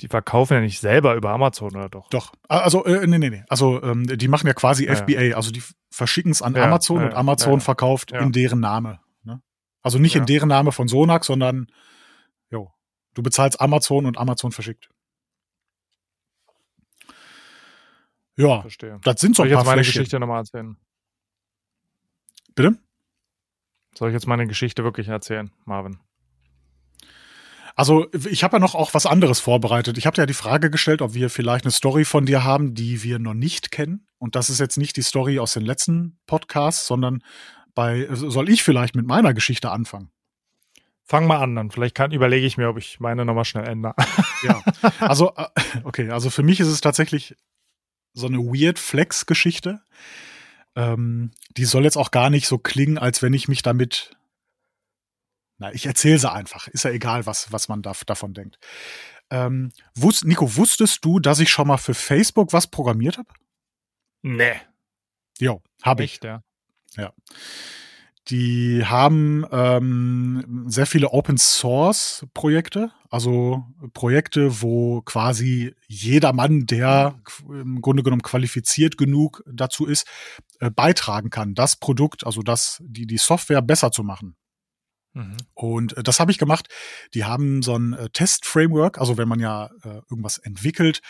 [0.00, 2.08] die verkaufen ja nicht selber über Amazon, oder doch?
[2.10, 2.32] Doch.
[2.48, 3.44] Also, äh, nee, nee, nee.
[3.48, 5.22] Also, ähm, die machen ja quasi ja, FBA.
[5.22, 5.36] Ja.
[5.36, 9.00] Also, die verschicken es an ja, Amazon und Amazon verkauft in deren Name.
[9.22, 9.40] Ne?
[9.82, 11.68] Also nicht in deren Name von Sonax, sondern,
[12.50, 12.70] jo,
[13.14, 14.90] du bezahlst Amazon und Amazon verschickt.
[18.36, 19.00] Ja, Verstehe.
[19.02, 20.00] das sind so ein paar Soll ich jetzt meine Fläschchen.
[20.00, 20.76] Geschichte nochmal erzählen?
[22.54, 22.78] Bitte?
[23.94, 25.98] Soll ich jetzt meine Geschichte wirklich erzählen, Marvin?
[27.76, 29.98] Also ich habe ja noch auch was anderes vorbereitet.
[29.98, 32.74] Ich habe dir ja die Frage gestellt, ob wir vielleicht eine Story von dir haben,
[32.74, 34.06] die wir noch nicht kennen.
[34.18, 37.22] Und das ist jetzt nicht die Story aus den letzten Podcasts, sondern
[37.74, 40.10] bei soll ich vielleicht mit meiner Geschichte anfangen?
[41.04, 43.94] Fang mal an, dann vielleicht kann, überlege ich mir, ob ich meine nochmal schnell ändere.
[44.42, 44.62] ja,
[44.98, 45.46] also äh,
[45.84, 47.36] okay, also für mich ist es tatsächlich
[48.14, 49.82] so eine weird Flex-Geschichte.
[50.74, 54.15] Ähm, die soll jetzt auch gar nicht so klingen, als wenn ich mich damit.
[55.58, 56.68] Na, ich erzähle sie einfach.
[56.68, 58.58] Ist ja egal, was, was man da, davon denkt.
[59.30, 63.28] Ähm, wusst, Nico, wusstest du, dass ich schon mal für Facebook was programmiert habe?
[64.22, 64.60] Nee.
[65.38, 66.20] Jo, habe ich.
[66.22, 66.42] Ja.
[66.96, 67.12] Ja.
[68.28, 77.20] Die haben ähm, sehr viele Open Source Projekte, also Projekte, wo quasi jeder Mann, der
[77.48, 80.08] im Grunde genommen qualifiziert genug dazu ist,
[80.58, 84.34] äh, beitragen kann, das Produkt, also das, die, die Software besser zu machen.
[85.16, 85.36] Mhm.
[85.54, 86.68] Und äh, das habe ich gemacht.
[87.14, 91.00] Die haben so ein äh, Test-Framework, also wenn man ja äh, irgendwas entwickelt,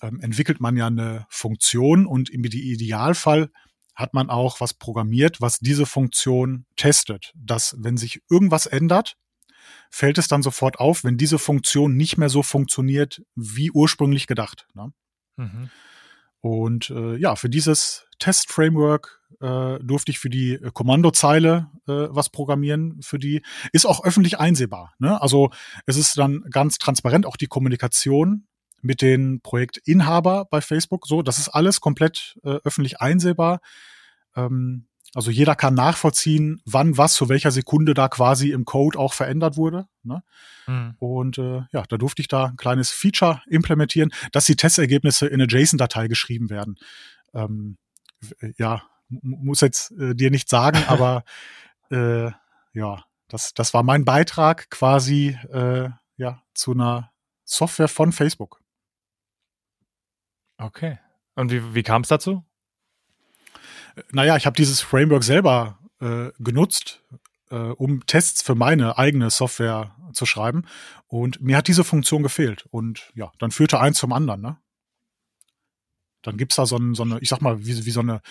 [0.00, 3.50] ähm, entwickelt man ja eine Funktion und im Idealfall
[3.96, 7.32] hat man auch was programmiert, was diese Funktion testet.
[7.34, 9.16] Dass, wenn sich irgendwas ändert,
[9.90, 14.66] fällt es dann sofort auf, wenn diese Funktion nicht mehr so funktioniert, wie ursprünglich gedacht.
[14.74, 14.92] Ne?
[15.36, 15.68] Mhm.
[16.42, 22.30] Und äh, ja, für dieses Test-Framework äh, durfte ich für die äh, Kommandozeile äh, was
[22.30, 23.00] programmieren.
[23.00, 24.92] Für die ist auch öffentlich einsehbar.
[24.98, 25.22] Ne?
[25.22, 25.50] Also
[25.86, 28.48] es ist dann ganz transparent auch die Kommunikation
[28.80, 31.06] mit den Projektinhaber bei Facebook.
[31.06, 33.60] So, das ist alles komplett äh, öffentlich einsehbar.
[34.34, 39.12] Ähm, also jeder kann nachvollziehen, wann was zu welcher Sekunde da quasi im Code auch
[39.12, 39.86] verändert wurde.
[40.02, 40.22] Ne?
[40.66, 40.94] Mhm.
[40.98, 45.40] Und äh, ja, da durfte ich da ein kleines Feature implementieren, dass die Testergebnisse in
[45.40, 46.78] eine JSON-Datei geschrieben werden.
[47.34, 47.76] Ähm,
[48.56, 51.24] ja, muss jetzt äh, dir nicht sagen, aber
[51.90, 52.30] äh,
[52.72, 57.10] ja, das, das war mein Beitrag quasi äh, ja, zu einer
[57.44, 58.62] Software von Facebook.
[60.56, 60.98] Okay.
[61.34, 62.44] Und wie, wie kam es dazu?
[64.10, 67.02] Naja, ich habe dieses Framework selber äh, genutzt,
[67.50, 70.64] äh, um Tests für meine eigene Software zu schreiben.
[71.06, 72.66] Und mir hat diese Funktion gefehlt.
[72.70, 74.40] Und ja, dann führte eins zum anderen.
[74.40, 74.56] Ne?
[76.22, 78.22] Dann gibt's da so, ein, so eine, ich sag mal, wie, wie so eine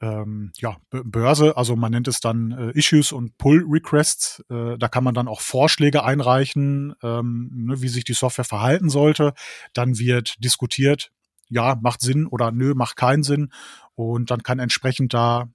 [0.00, 4.42] ähm, ja, Börse, also man nennt es dann äh, Issues und Pull Requests.
[4.48, 8.88] Äh, da kann man dann auch Vorschläge einreichen, ähm, ne, wie sich die Software verhalten
[8.88, 9.34] sollte.
[9.74, 11.12] Dann wird diskutiert,
[11.50, 13.52] ja, macht Sinn oder nö, macht keinen Sinn.
[13.94, 15.48] Und dann kann entsprechend da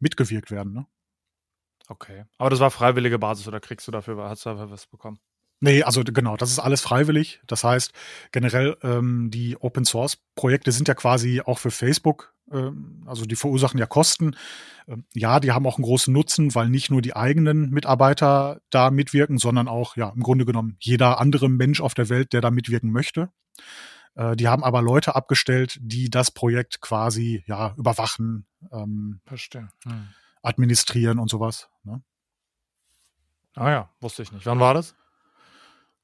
[0.00, 0.72] mitgewirkt werden.
[0.72, 0.86] Ne?
[1.88, 2.24] Okay.
[2.38, 5.18] Aber das war freiwillige Basis oder kriegst du dafür, hast du dafür was bekommen?
[5.60, 7.40] Nee, also genau, das ist alles freiwillig.
[7.46, 7.92] Das heißt,
[8.30, 13.36] generell ähm, die Open Source Projekte sind ja quasi auch für Facebook, ähm, also die
[13.36, 14.36] verursachen ja Kosten.
[14.86, 18.90] Ähm, ja, die haben auch einen großen Nutzen, weil nicht nur die eigenen Mitarbeiter da
[18.90, 22.50] mitwirken, sondern auch, ja, im Grunde genommen jeder andere Mensch auf der Welt, der da
[22.50, 23.30] mitwirken möchte.
[24.16, 29.68] Äh, die haben aber Leute abgestellt, die das Projekt quasi, ja, überwachen, ähm, Verstehe.
[29.84, 30.08] Hm.
[30.42, 31.68] administrieren und sowas.
[31.84, 32.02] Ne?
[33.54, 34.46] Ah ja, wusste ich nicht.
[34.46, 34.94] Wann war das?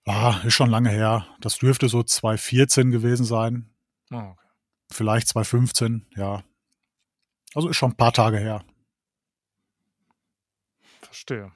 [0.04, 1.26] Ah, ist schon lange her.
[1.40, 3.70] Das dürfte so 2014 gewesen sein.
[4.10, 4.48] Oh, okay.
[4.90, 6.42] Vielleicht 2015, ja.
[7.54, 8.64] Also ist schon ein paar Tage her.
[11.02, 11.52] Verstehe.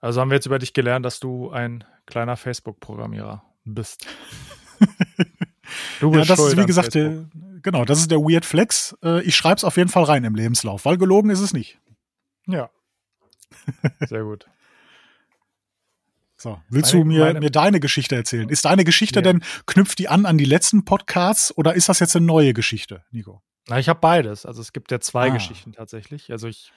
[0.00, 4.06] Also haben wir jetzt über dich gelernt, dass du ein kleiner Facebook-Programmierer bist.
[6.00, 7.24] du bist ja, das ist wie gesagt, der,
[7.62, 8.96] genau, das ist der Weird Flex.
[9.02, 11.78] Äh, ich schreibe es auf jeden Fall rein im Lebenslauf, weil gelogen ist es nicht.
[12.46, 12.70] Ja.
[14.06, 14.46] Sehr gut.
[16.36, 18.48] So, willst meine, du mir, meine, mir deine Geschichte erzählen?
[18.48, 19.22] Ist deine Geschichte ja.
[19.22, 23.04] denn, knüpft die an an die letzten Podcasts oder ist das jetzt eine neue Geschichte,
[23.10, 23.42] Nico?
[23.68, 24.46] Na, ich habe beides.
[24.46, 25.32] Also es gibt ja zwei ah.
[25.32, 26.30] Geschichten tatsächlich.
[26.30, 26.72] Also ich,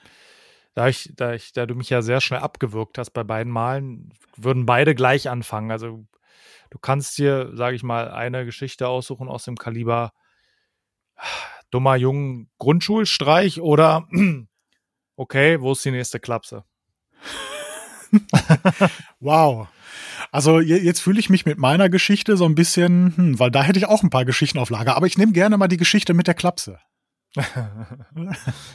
[0.74, 4.12] da ich, da ich, da du mich ja sehr schnell abgewürgt hast bei beiden Malen,
[4.36, 5.70] würden beide gleich anfangen.
[5.70, 6.06] Also
[6.70, 10.12] du kannst dir, sage ich mal, eine Geschichte aussuchen aus dem Kaliber
[11.70, 14.08] dummer jungen Grundschulstreich oder
[15.16, 16.64] okay, wo ist die nächste Klapse?
[19.20, 19.68] wow.
[20.32, 23.78] Also jetzt fühle ich mich mit meiner Geschichte so ein bisschen, hm, weil da hätte
[23.78, 24.96] ich auch ein paar Geschichten auf Lager.
[24.96, 26.78] Aber ich nehme gerne mal die Geschichte mit der Klapse.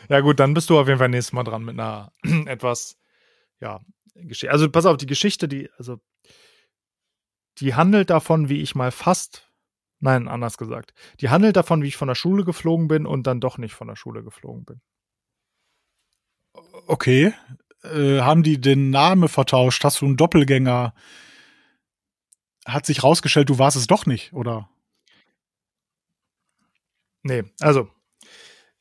[0.09, 2.11] ja gut, dann bist du auf jeden Fall nächstes Mal dran mit einer
[2.45, 2.97] etwas,
[3.59, 3.81] ja,
[4.15, 4.51] Geschichte.
[4.51, 5.97] Also pass auf, die Geschichte, die, also
[7.59, 9.51] die handelt davon, wie ich mal fast,
[9.99, 13.39] nein, anders gesagt, die handelt davon, wie ich von der Schule geflogen bin und dann
[13.39, 14.81] doch nicht von der Schule geflogen bin.
[16.87, 17.33] Okay,
[17.83, 19.83] äh, haben die den Namen vertauscht?
[19.83, 20.93] Hast du einen Doppelgänger?
[22.65, 24.69] Hat sich rausgestellt, du warst es doch nicht, oder?
[27.23, 27.89] Nee, also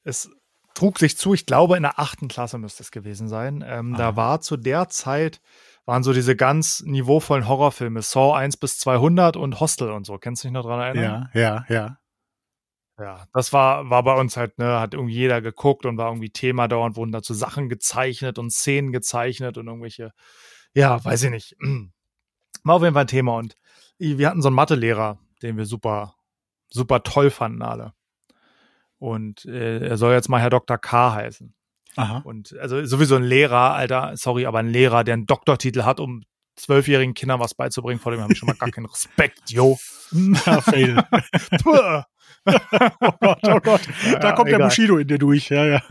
[0.02, 0.30] es
[0.74, 3.64] trug sich zu, ich glaube, in der achten Klasse müsste es gewesen sein.
[3.66, 5.40] Ähm, da war zu der Zeit,
[5.86, 10.18] waren so diese ganz niveauvollen Horrorfilme, Saw 1 bis 200 und Hostel und so.
[10.18, 11.30] Kennst du dich noch dran erinnern?
[11.34, 11.98] Ja, ja, ja.
[12.98, 16.30] Ja, das war, war bei uns halt, ne, hat irgendwie jeder geguckt und war irgendwie
[16.30, 20.12] Thema dauernd, wurden dazu Sachen gezeichnet und Szenen gezeichnet und irgendwelche,
[20.74, 21.56] ja, weiß ich nicht.
[22.62, 23.56] War auf jeden Fall ein Thema und
[23.98, 26.14] wir hatten so einen Mathelehrer, den wir super,
[26.70, 27.92] super toll fanden alle.
[28.98, 30.78] Und äh, er soll jetzt mal Herr Dr.
[30.78, 31.54] K heißen.
[31.96, 32.22] Aha.
[32.24, 36.22] Und also sowieso ein Lehrer, Alter, sorry, aber ein Lehrer, der einen Doktortitel hat, um
[36.56, 39.78] zwölfjährigen Kindern was beizubringen, vor dem habe ich schon mal gar keinen Respekt, yo.
[40.12, 41.02] Na, fail.
[43.00, 43.80] oh Gott, oh Gott.
[44.20, 44.68] Da Ja, kommt der egal.
[44.68, 45.48] Bushido in dir durch.
[45.48, 45.82] Ja, ja.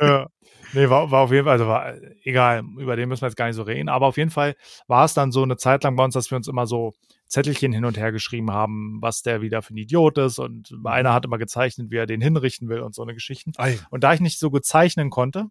[0.00, 0.26] ja.
[0.74, 3.46] Nee, war, war auf jeden Fall, also war egal, über den müssen wir jetzt gar
[3.46, 4.56] nicht so reden, aber auf jeden Fall
[4.88, 6.92] war es dann so eine Zeit lang bei uns, dass wir uns immer so
[7.26, 11.12] Zettelchen hin und her geschrieben haben, was der wieder für ein Idiot ist und einer
[11.12, 13.52] hat immer gezeichnet, wie er den hinrichten will und so eine Geschichten.
[13.56, 13.78] Ei.
[13.90, 15.46] Und da ich nicht so gut zeichnen konnte,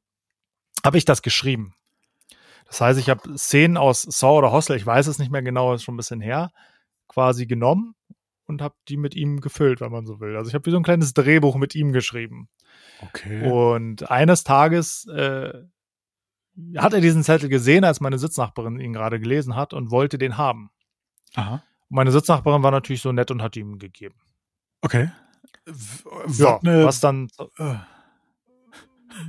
[0.83, 1.73] habe ich das geschrieben.
[2.67, 5.73] Das heißt, ich habe Szenen aus Saw oder Hostel, ich weiß es nicht mehr genau,
[5.73, 6.51] ist schon ein bisschen her,
[7.07, 7.95] quasi genommen
[8.45, 10.35] und habe die mit ihm gefüllt, wenn man so will.
[10.35, 12.49] Also ich habe wie so ein kleines Drehbuch mit ihm geschrieben.
[13.09, 13.49] Okay.
[13.49, 15.53] Und eines Tages äh,
[16.77, 20.37] hat er diesen Zettel gesehen, als meine Sitznachbarin ihn gerade gelesen hat und wollte den
[20.37, 20.69] haben.
[21.35, 21.63] Aha.
[21.89, 24.15] Und meine Sitznachbarin war natürlich so nett und hat ihm gegeben.
[24.81, 25.11] Okay.
[25.65, 27.75] W- Ja, ne- was dann, äh,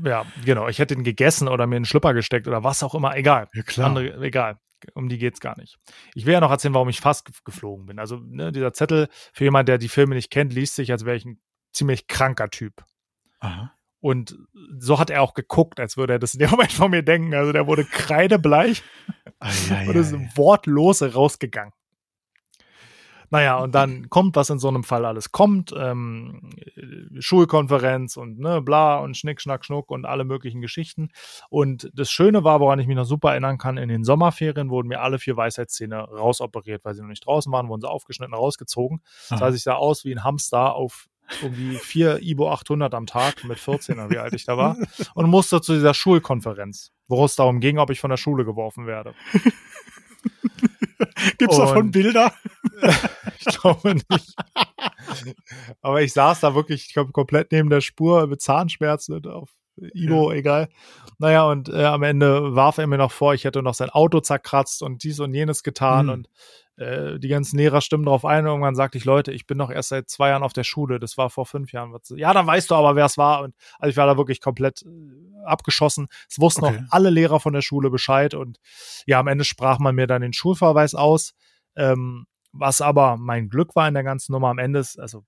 [0.05, 2.95] ja, genau, ich hätte ihn gegessen oder mir in den Schlüpper gesteckt oder was auch
[2.95, 3.49] immer, egal.
[3.55, 3.89] ja, klar.
[3.89, 4.59] Andere, egal.
[4.95, 5.79] Um die geht's gar nicht.
[6.15, 7.99] Ich will ja noch erzählen, warum ich fast ge- geflogen bin.
[7.99, 11.17] Also, ne, dieser Zettel, für jemand, der die Filme nicht kennt, liest sich, als wäre
[11.17, 11.41] ich ein
[11.73, 12.85] ziemlich kranker Typ.
[13.45, 13.73] Aha.
[14.01, 14.37] Und
[14.79, 17.35] so hat er auch geguckt, als würde er das in dem Moment von mir denken.
[17.35, 18.83] Also der wurde kreidebleich
[19.39, 20.31] Ei, ei, und ist ei.
[20.35, 21.73] wortlos rausgegangen.
[23.31, 25.75] Naja, und dann kommt, was in so einem Fall alles kommt.
[25.77, 31.09] Ähm, äh, Schulkonferenz und ne, bla und Schnick, Schnack, Schnuck und alle möglichen Geschichten.
[31.49, 34.89] Und das Schöne war, woran ich mich noch super erinnern kann, in den Sommerferien wurden
[34.89, 39.03] mir alle vier Weisheitszähne rausoperiert, weil sie noch nicht draußen waren, wurden sie aufgeschnitten, rausgezogen.
[39.31, 41.09] Das heißt, ich sah aus wie ein Hamster auf
[41.43, 44.77] irgendwie vier Ibo 800 am Tag mit 14, oder wie alt ich da war,
[45.15, 48.87] und musste zu dieser Schulkonferenz, wo es darum ging, ob ich von der Schule geworfen
[48.87, 49.15] werde.
[51.39, 52.33] Gibt's davon Und- Bilder?
[53.47, 54.35] Ich glaube nicht.
[55.83, 60.31] Aber ich saß da wirklich, ich glaube, komplett neben der Spur mit Zahnschmerzen auf Ibo,
[60.33, 60.69] egal.
[61.19, 64.21] Naja, und äh, am Ende warf er mir noch vor, ich hätte noch sein Auto
[64.21, 66.13] zerkratzt und dies und jenes getan Hm.
[66.13, 66.29] und
[66.77, 68.41] äh, die ganzen Lehrer stimmen drauf ein.
[68.45, 70.99] Und irgendwann sagte ich, Leute, ich bin noch erst seit zwei Jahren auf der Schule.
[70.99, 71.95] Das war vor fünf Jahren.
[72.17, 73.43] Ja, dann weißt du aber, wer es war.
[73.43, 76.09] Und also ich war da wirklich komplett äh, abgeschossen.
[76.29, 76.79] Es wussten Okay.
[76.79, 78.35] auch alle Lehrer von der Schule Bescheid.
[78.35, 78.59] Und
[79.07, 81.33] ja, am Ende sprach man mir dann den Schulverweis aus.
[81.77, 85.25] Ähm, was aber mein Glück war in der ganzen Nummer am Ende ist, also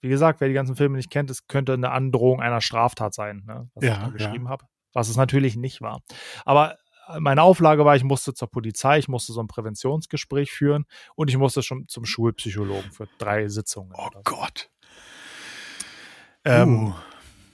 [0.00, 3.44] wie gesagt, wer die ganzen Filme nicht kennt, es könnte eine Androhung einer Straftat sein,
[3.46, 4.10] ne, was Ja, ich da ja.
[4.10, 6.02] geschrieben habe, was es natürlich nicht war.
[6.44, 6.76] Aber
[7.18, 11.36] meine Auflage war, ich musste zur Polizei, ich musste so ein Präventionsgespräch führen und ich
[11.36, 13.92] musste schon zum Schulpsychologen für drei Sitzungen.
[13.96, 14.20] Oh so.
[14.24, 14.70] Gott.
[16.44, 16.94] Ähm,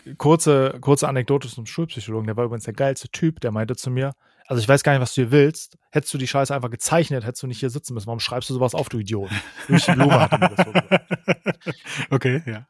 [0.06, 0.14] uh.
[0.16, 4.12] kurze, kurze Anekdote zum Schulpsychologen, der war übrigens der geilste Typ, der meinte zu mir,
[4.46, 5.78] also ich weiß gar nicht, was du hier willst.
[5.90, 8.06] Hättest du die Scheiße einfach gezeichnet, hättest du nicht hier sitzen müssen.
[8.06, 9.30] Warum schreibst du sowas auf, du Idiot?
[9.68, 10.72] Durch die Blume hat mir das so
[12.10, 12.66] okay, ja.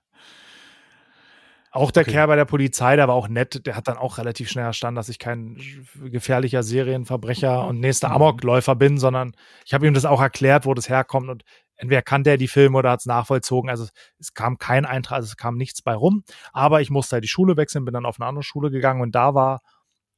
[1.74, 2.12] Auch der Okay.
[2.12, 3.64] Kerl bei der Polizei, der war auch nett.
[3.66, 5.56] Der hat dann auch relativ schnell erstanden, dass ich kein
[6.04, 8.16] gefährlicher Serienverbrecher und nächster Mhm.
[8.16, 9.32] Amokläufer bin, sondern
[9.64, 11.44] ich habe ihm das auch erklärt, wo das herkommt und
[11.76, 13.70] entweder kannte er die Filme oder hat es nachvollzogen.
[13.70, 13.86] Also
[14.18, 16.24] es kam kein Eintrag, also es kam nichts bei rum.
[16.52, 19.14] Aber ich musste halt die Schule wechseln, bin dann auf eine andere Schule gegangen und
[19.14, 19.62] da war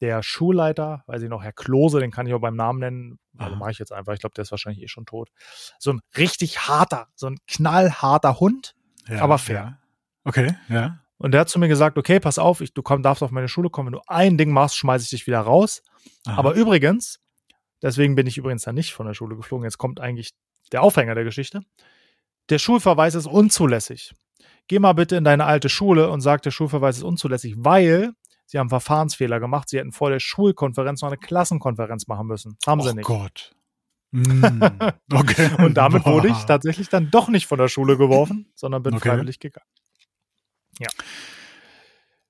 [0.05, 3.57] der Schulleiter, weiß ich noch, Herr Klose, den kann ich auch beim Namen nennen, also
[3.57, 5.31] mache ich jetzt einfach, ich glaube, der ist wahrscheinlich eh schon tot.
[5.79, 8.75] So ein richtig harter, so ein knallharter Hund,
[9.09, 9.23] ja.
[9.23, 9.57] aber fair.
[9.57, 9.79] Ja.
[10.25, 10.99] Okay, ja.
[11.17, 13.49] Und der hat zu mir gesagt, okay, pass auf, ich, du komm, darfst auf meine
[13.49, 15.83] Schule kommen, wenn du ein Ding machst, schmeiße ich dich wieder raus.
[16.27, 16.37] Aha.
[16.37, 17.21] Aber übrigens,
[17.81, 20.35] deswegen bin ich übrigens dann nicht von der Schule geflogen, jetzt kommt eigentlich
[20.71, 21.63] der Aufhänger der Geschichte.
[22.51, 24.13] Der Schulverweis ist unzulässig.
[24.69, 28.13] Geh mal bitte in deine alte Schule und sag, der Schulverweis ist unzulässig, weil
[28.55, 29.69] sie haben Verfahrensfehler gemacht.
[29.69, 32.57] Sie hätten vor der Schulkonferenz noch eine Klassenkonferenz machen müssen.
[32.65, 33.05] Haben sie oh nicht.
[33.05, 33.51] Gott.
[34.13, 34.63] Mm,
[35.13, 35.51] okay.
[35.59, 39.09] Und damit wurde ich tatsächlich dann doch nicht von der Schule geworfen, sondern bin Okay.
[39.09, 39.67] freiwillig gegangen.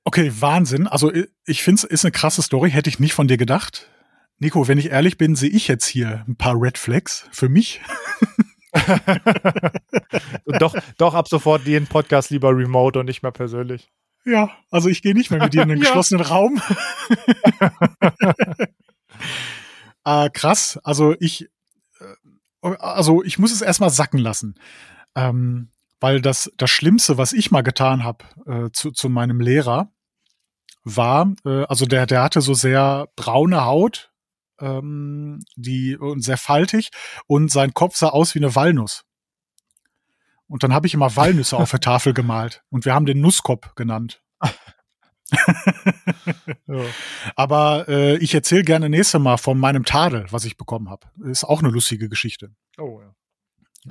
[0.04, 0.86] Okay, Wahnsinn.
[0.86, 1.12] Also
[1.44, 3.90] ich finde es ist eine krasse Story, hätte ich nicht von dir gedacht.
[4.38, 7.82] Nico, wenn ich ehrlich bin, sehe ich jetzt hier ein paar Red Flags für mich.
[10.58, 13.92] Doch, doch ab sofort jeden Podcast lieber remote und nicht mehr persönlich.
[14.24, 15.86] Ja, also ich gehe nicht mehr mit dir in einen Ja.
[15.88, 16.60] geschlossenen Raum.
[20.04, 20.78] äh, krass.
[20.82, 21.48] Also ich,
[22.62, 24.54] äh, also ich muss es erstmal sacken lassen.
[25.14, 25.70] Ähm,
[26.00, 29.90] weil das, das Schlimmste, was ich mal getan habe äh, zu, zu meinem Lehrer,
[30.82, 34.10] war, äh, also der, der hatte so sehr braune Haut,
[34.60, 36.90] ähm, die und sehr faltig
[37.26, 39.04] und sein Kopf sah aus wie eine Walnuss.
[40.47, 43.74] Und dann habe ich immer Walnüsse auf der Tafel gemalt und wir haben den Nusskopf
[43.74, 44.22] genannt.
[46.66, 46.84] Ja.
[47.34, 51.09] Aber äh, ich erzähle gerne nächstes Mal von meinem Tadel, was ich bekommen habe.
[51.24, 52.55] Ist auch eine lustige Geschichte.
[52.78, 53.14] Oh, ja.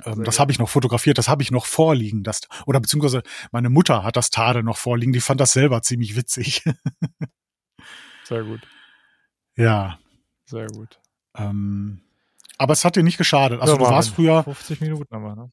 [0.04, 2.22] Ähm, das habe ich noch fotografiert, das habe ich noch vorliegen.
[2.22, 6.16] Das, oder beziehungsweise meine Mutter hat das Tade noch vorliegen, die fand das selber ziemlich
[6.16, 6.64] witzig.
[8.24, 8.60] Sehr gut.
[9.56, 9.98] Ja.
[10.46, 11.00] Sehr gut.
[11.36, 12.00] Ähm,
[12.58, 13.60] aber es hat dir nicht geschadet.
[13.60, 14.42] Also ja, du warst früher.
[14.44, 15.50] 50 Minuten aber, ne?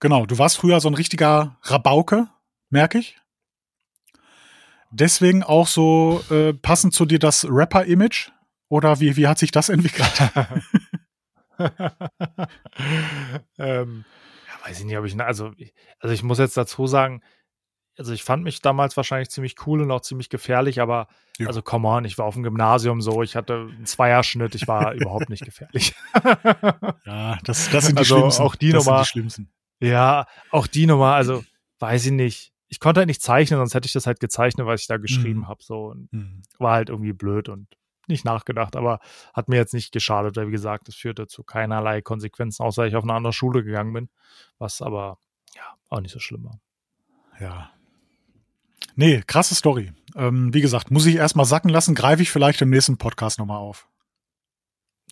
[0.00, 2.28] Genau, du warst früher so ein richtiger Rabauke,
[2.70, 3.16] merke ich.
[4.90, 8.30] Deswegen auch so äh, passend zu dir das Rapper-Image?
[8.68, 10.10] Oder wie, wie hat sich das entwickelt?
[13.58, 14.04] ähm,
[14.46, 15.52] ja, weiß ich nicht, ob ich, also,
[15.98, 17.22] also ich muss jetzt dazu sagen,
[17.98, 21.48] also ich fand mich damals wahrscheinlich ziemlich cool und auch ziemlich gefährlich, aber ja.
[21.48, 24.92] also come on, ich war auf dem Gymnasium so, ich hatte einen Zweierschnitt, ich war
[24.94, 25.94] überhaupt nicht gefährlich.
[27.04, 28.42] ja, das, das sind die also schlimmsten.
[28.42, 29.02] Auch die das Nummer.
[29.02, 29.46] Die
[29.80, 31.42] ja, auch die Nummer, also
[31.78, 32.52] weiß ich nicht.
[32.68, 35.40] Ich konnte halt nicht zeichnen, sonst hätte ich das halt gezeichnet, was ich da geschrieben
[35.40, 35.48] mhm.
[35.48, 35.62] habe.
[35.62, 36.42] So und mhm.
[36.58, 37.66] war halt irgendwie blöd und
[38.06, 39.00] nicht nachgedacht, aber
[39.32, 42.96] hat mir jetzt nicht geschadet, weil wie gesagt, es führte zu keinerlei Konsequenzen, außer ich
[42.96, 44.08] auf eine andere Schule gegangen bin,
[44.58, 45.18] was aber
[45.54, 46.60] ja auch nicht so schlimm war.
[47.40, 47.70] Ja.
[48.96, 49.92] Nee, krasse Story.
[50.14, 53.58] Ähm, wie gesagt, muss ich erstmal sacken lassen, greife ich vielleicht im nächsten Podcast nochmal
[53.58, 53.88] auf.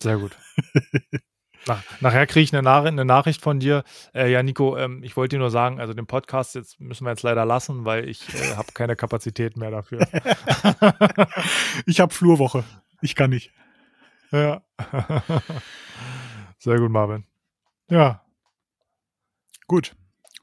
[0.01, 0.37] Sehr gut.
[1.69, 3.85] Nach, nachher kriege ich eine, Nach eine, Nachricht von dir.
[4.15, 7.11] Äh, ja, Nico, ähm, ich wollte dir nur sagen, also den Podcast jetzt müssen wir
[7.11, 10.01] jetzt leider lassen, weil ich äh, habe keine Kapazität mehr dafür.
[11.87, 12.65] ich habe Flurwoche.
[13.03, 13.53] Ich kann nicht.
[14.33, 14.63] Ja.
[16.59, 17.25] Sehr gut, Marvin.
[17.91, 18.23] Ja.
[19.67, 19.95] Gut.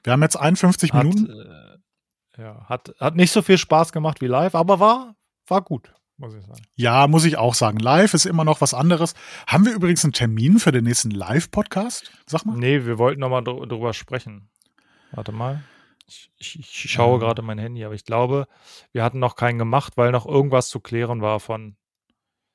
[0.04, 1.32] Wir haben jetzt 51 hat, Minuten.
[1.32, 5.16] Äh, ja, hat, hat nicht so viel Spaß gemacht wie live, aber war,
[5.48, 6.62] war gut muss ich sagen.
[6.76, 7.80] Ja, muss ich auch sagen.
[7.80, 9.14] Live ist immer noch was anderes.
[9.48, 12.12] Haben wir übrigens einen Termin für den nächsten Live-Podcast?
[12.26, 12.58] Sag mal.
[12.58, 14.50] Nee, wir wollten noch mal dr drüber sprechen.
[15.12, 15.64] Warte mal.
[16.08, 17.26] Ich, ich, ich schaue ja.
[17.26, 18.48] gerade mein Handy, aber ich glaube,
[18.92, 21.76] wir hatten noch keinen gemacht, weil noch irgendwas zu klären war von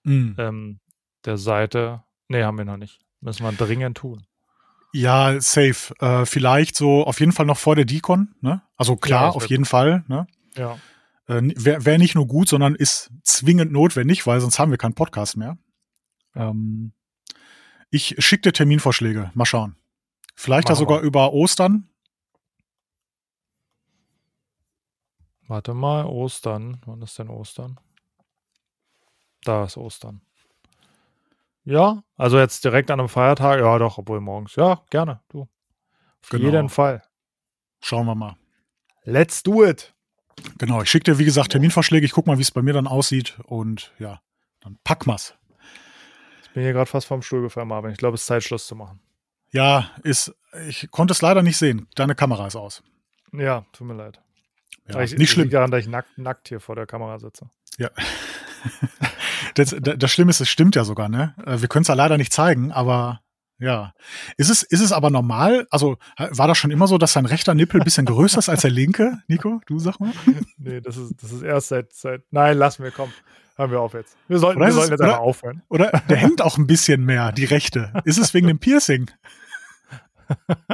[0.04, 0.36] mhm.
[0.38, 0.80] ähm,
[1.24, 2.04] der Seite.
[2.28, 3.00] Nee, haben wir noch nicht.
[3.20, 4.24] Müssen wir dringend tun.
[4.92, 5.94] Ja, safe.
[6.00, 8.62] Äh, vielleicht so auf jeden Fall noch vor der Decon, ne?
[8.76, 10.26] Also klar, ja, auf jeden Fall, ne?
[10.56, 10.78] Ja.
[11.31, 14.95] Äh, Wäre wär nicht nur gut, sondern ist zwingend notwendig, weil sonst haben wir keinen
[14.95, 15.57] Podcast mehr.
[16.35, 16.93] Ähm,
[17.91, 19.31] ich schicke dir Terminvorschläge.
[19.35, 19.76] Mal schauen.
[20.35, 21.89] Vielleicht ja sogar über Ostern.
[25.47, 26.81] Warte mal, Ostern.
[26.85, 27.78] Wann ist denn Ostern?
[29.45, 30.22] Da ist Ostern.
[31.64, 33.61] Ja, also jetzt direkt an einem Feiertag.
[33.61, 34.57] Ja, doch, obwohl morgens.
[34.57, 35.20] Ja, gerne.
[35.28, 35.43] Du.
[36.22, 36.45] Auf genau.
[36.45, 37.03] jeden Fall.
[37.81, 38.37] Schauen wir mal.
[39.05, 39.95] Let's do it.
[40.59, 42.05] Genau, ich schicke dir, wie gesagt, Terminvorschläge.
[42.07, 43.39] Ich gucke mal, wie es bei mir dann aussieht.
[43.45, 44.20] Und ja,
[44.61, 45.35] dann pack mal's.
[46.43, 47.93] Ich bin hier gerade fast vom Stuhl gefallen, Marvin.
[47.93, 49.01] Ich glaube, es ist Zeit, Schluss zu machen.
[49.53, 50.35] Ja, ist.
[50.68, 51.89] Ich konnte es leider nicht sehen.
[51.95, 52.83] Deine Kamera ist aus.
[53.33, 54.20] Ja, tut mir leid.
[54.89, 55.45] Ja, ich, nicht schlimm.
[55.45, 57.49] Liegt daran, dass ich nackt, nackt hier vor der Kamera sitze.
[57.78, 57.91] Ja.
[59.55, 61.35] das, das Schlimme ist, es stimmt ja sogar, ne?
[61.47, 63.22] Äh, wir können es ja leider nicht zeigen, aber
[63.61, 63.92] ja.
[64.38, 65.66] Ist es, ist es aber normal?
[65.70, 68.62] Also war das schon immer so, dass dein rechter Nippel ein bisschen größer ist als
[68.62, 69.61] der linke, Nico?
[69.66, 70.12] Du sag mal.
[70.58, 72.22] nee, das ist, das ist erst seit, seit.
[72.30, 73.12] Nein, lass mir, komm.
[73.56, 74.16] Hören wir auf jetzt.
[74.26, 75.62] Wir sollten, wir sollten jetzt einfach aufhören.
[75.68, 77.92] Oder der hängt auch ein bisschen mehr, die rechte.
[78.04, 79.11] Ist es wegen dem Piercing?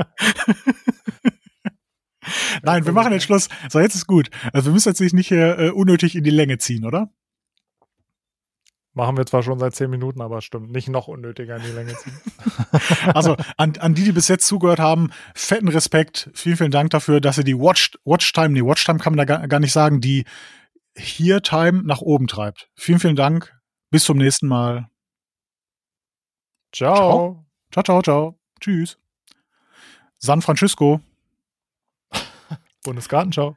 [2.62, 3.48] Nein, wir machen jetzt Schluss.
[3.68, 4.30] So, jetzt ist gut.
[4.52, 7.10] Also wir müssen jetzt nicht hier äh, unnötig in die Länge ziehen, oder?
[8.96, 11.94] Machen wir zwar schon seit zehn Minuten, aber stimmt, nicht noch unnötiger in die Länge
[11.96, 12.18] ziehen.
[13.14, 17.20] also an, an die, die bis jetzt zugehört haben, fetten Respekt, vielen, vielen Dank dafür,
[17.20, 20.24] dass ihr die Watch, Watchtime, nee, Watchtime kann man da gar, gar nicht sagen, die
[20.96, 22.70] hier Time nach oben treibt.
[22.74, 23.54] Vielen, vielen Dank.
[23.90, 24.88] Bis zum nächsten Mal.
[26.72, 27.44] Ciao.
[27.70, 28.38] Ciao, ciao, ciao.
[28.60, 28.96] Tschüss.
[30.16, 31.02] San Francisco.
[32.82, 33.56] Bundesgartenschau.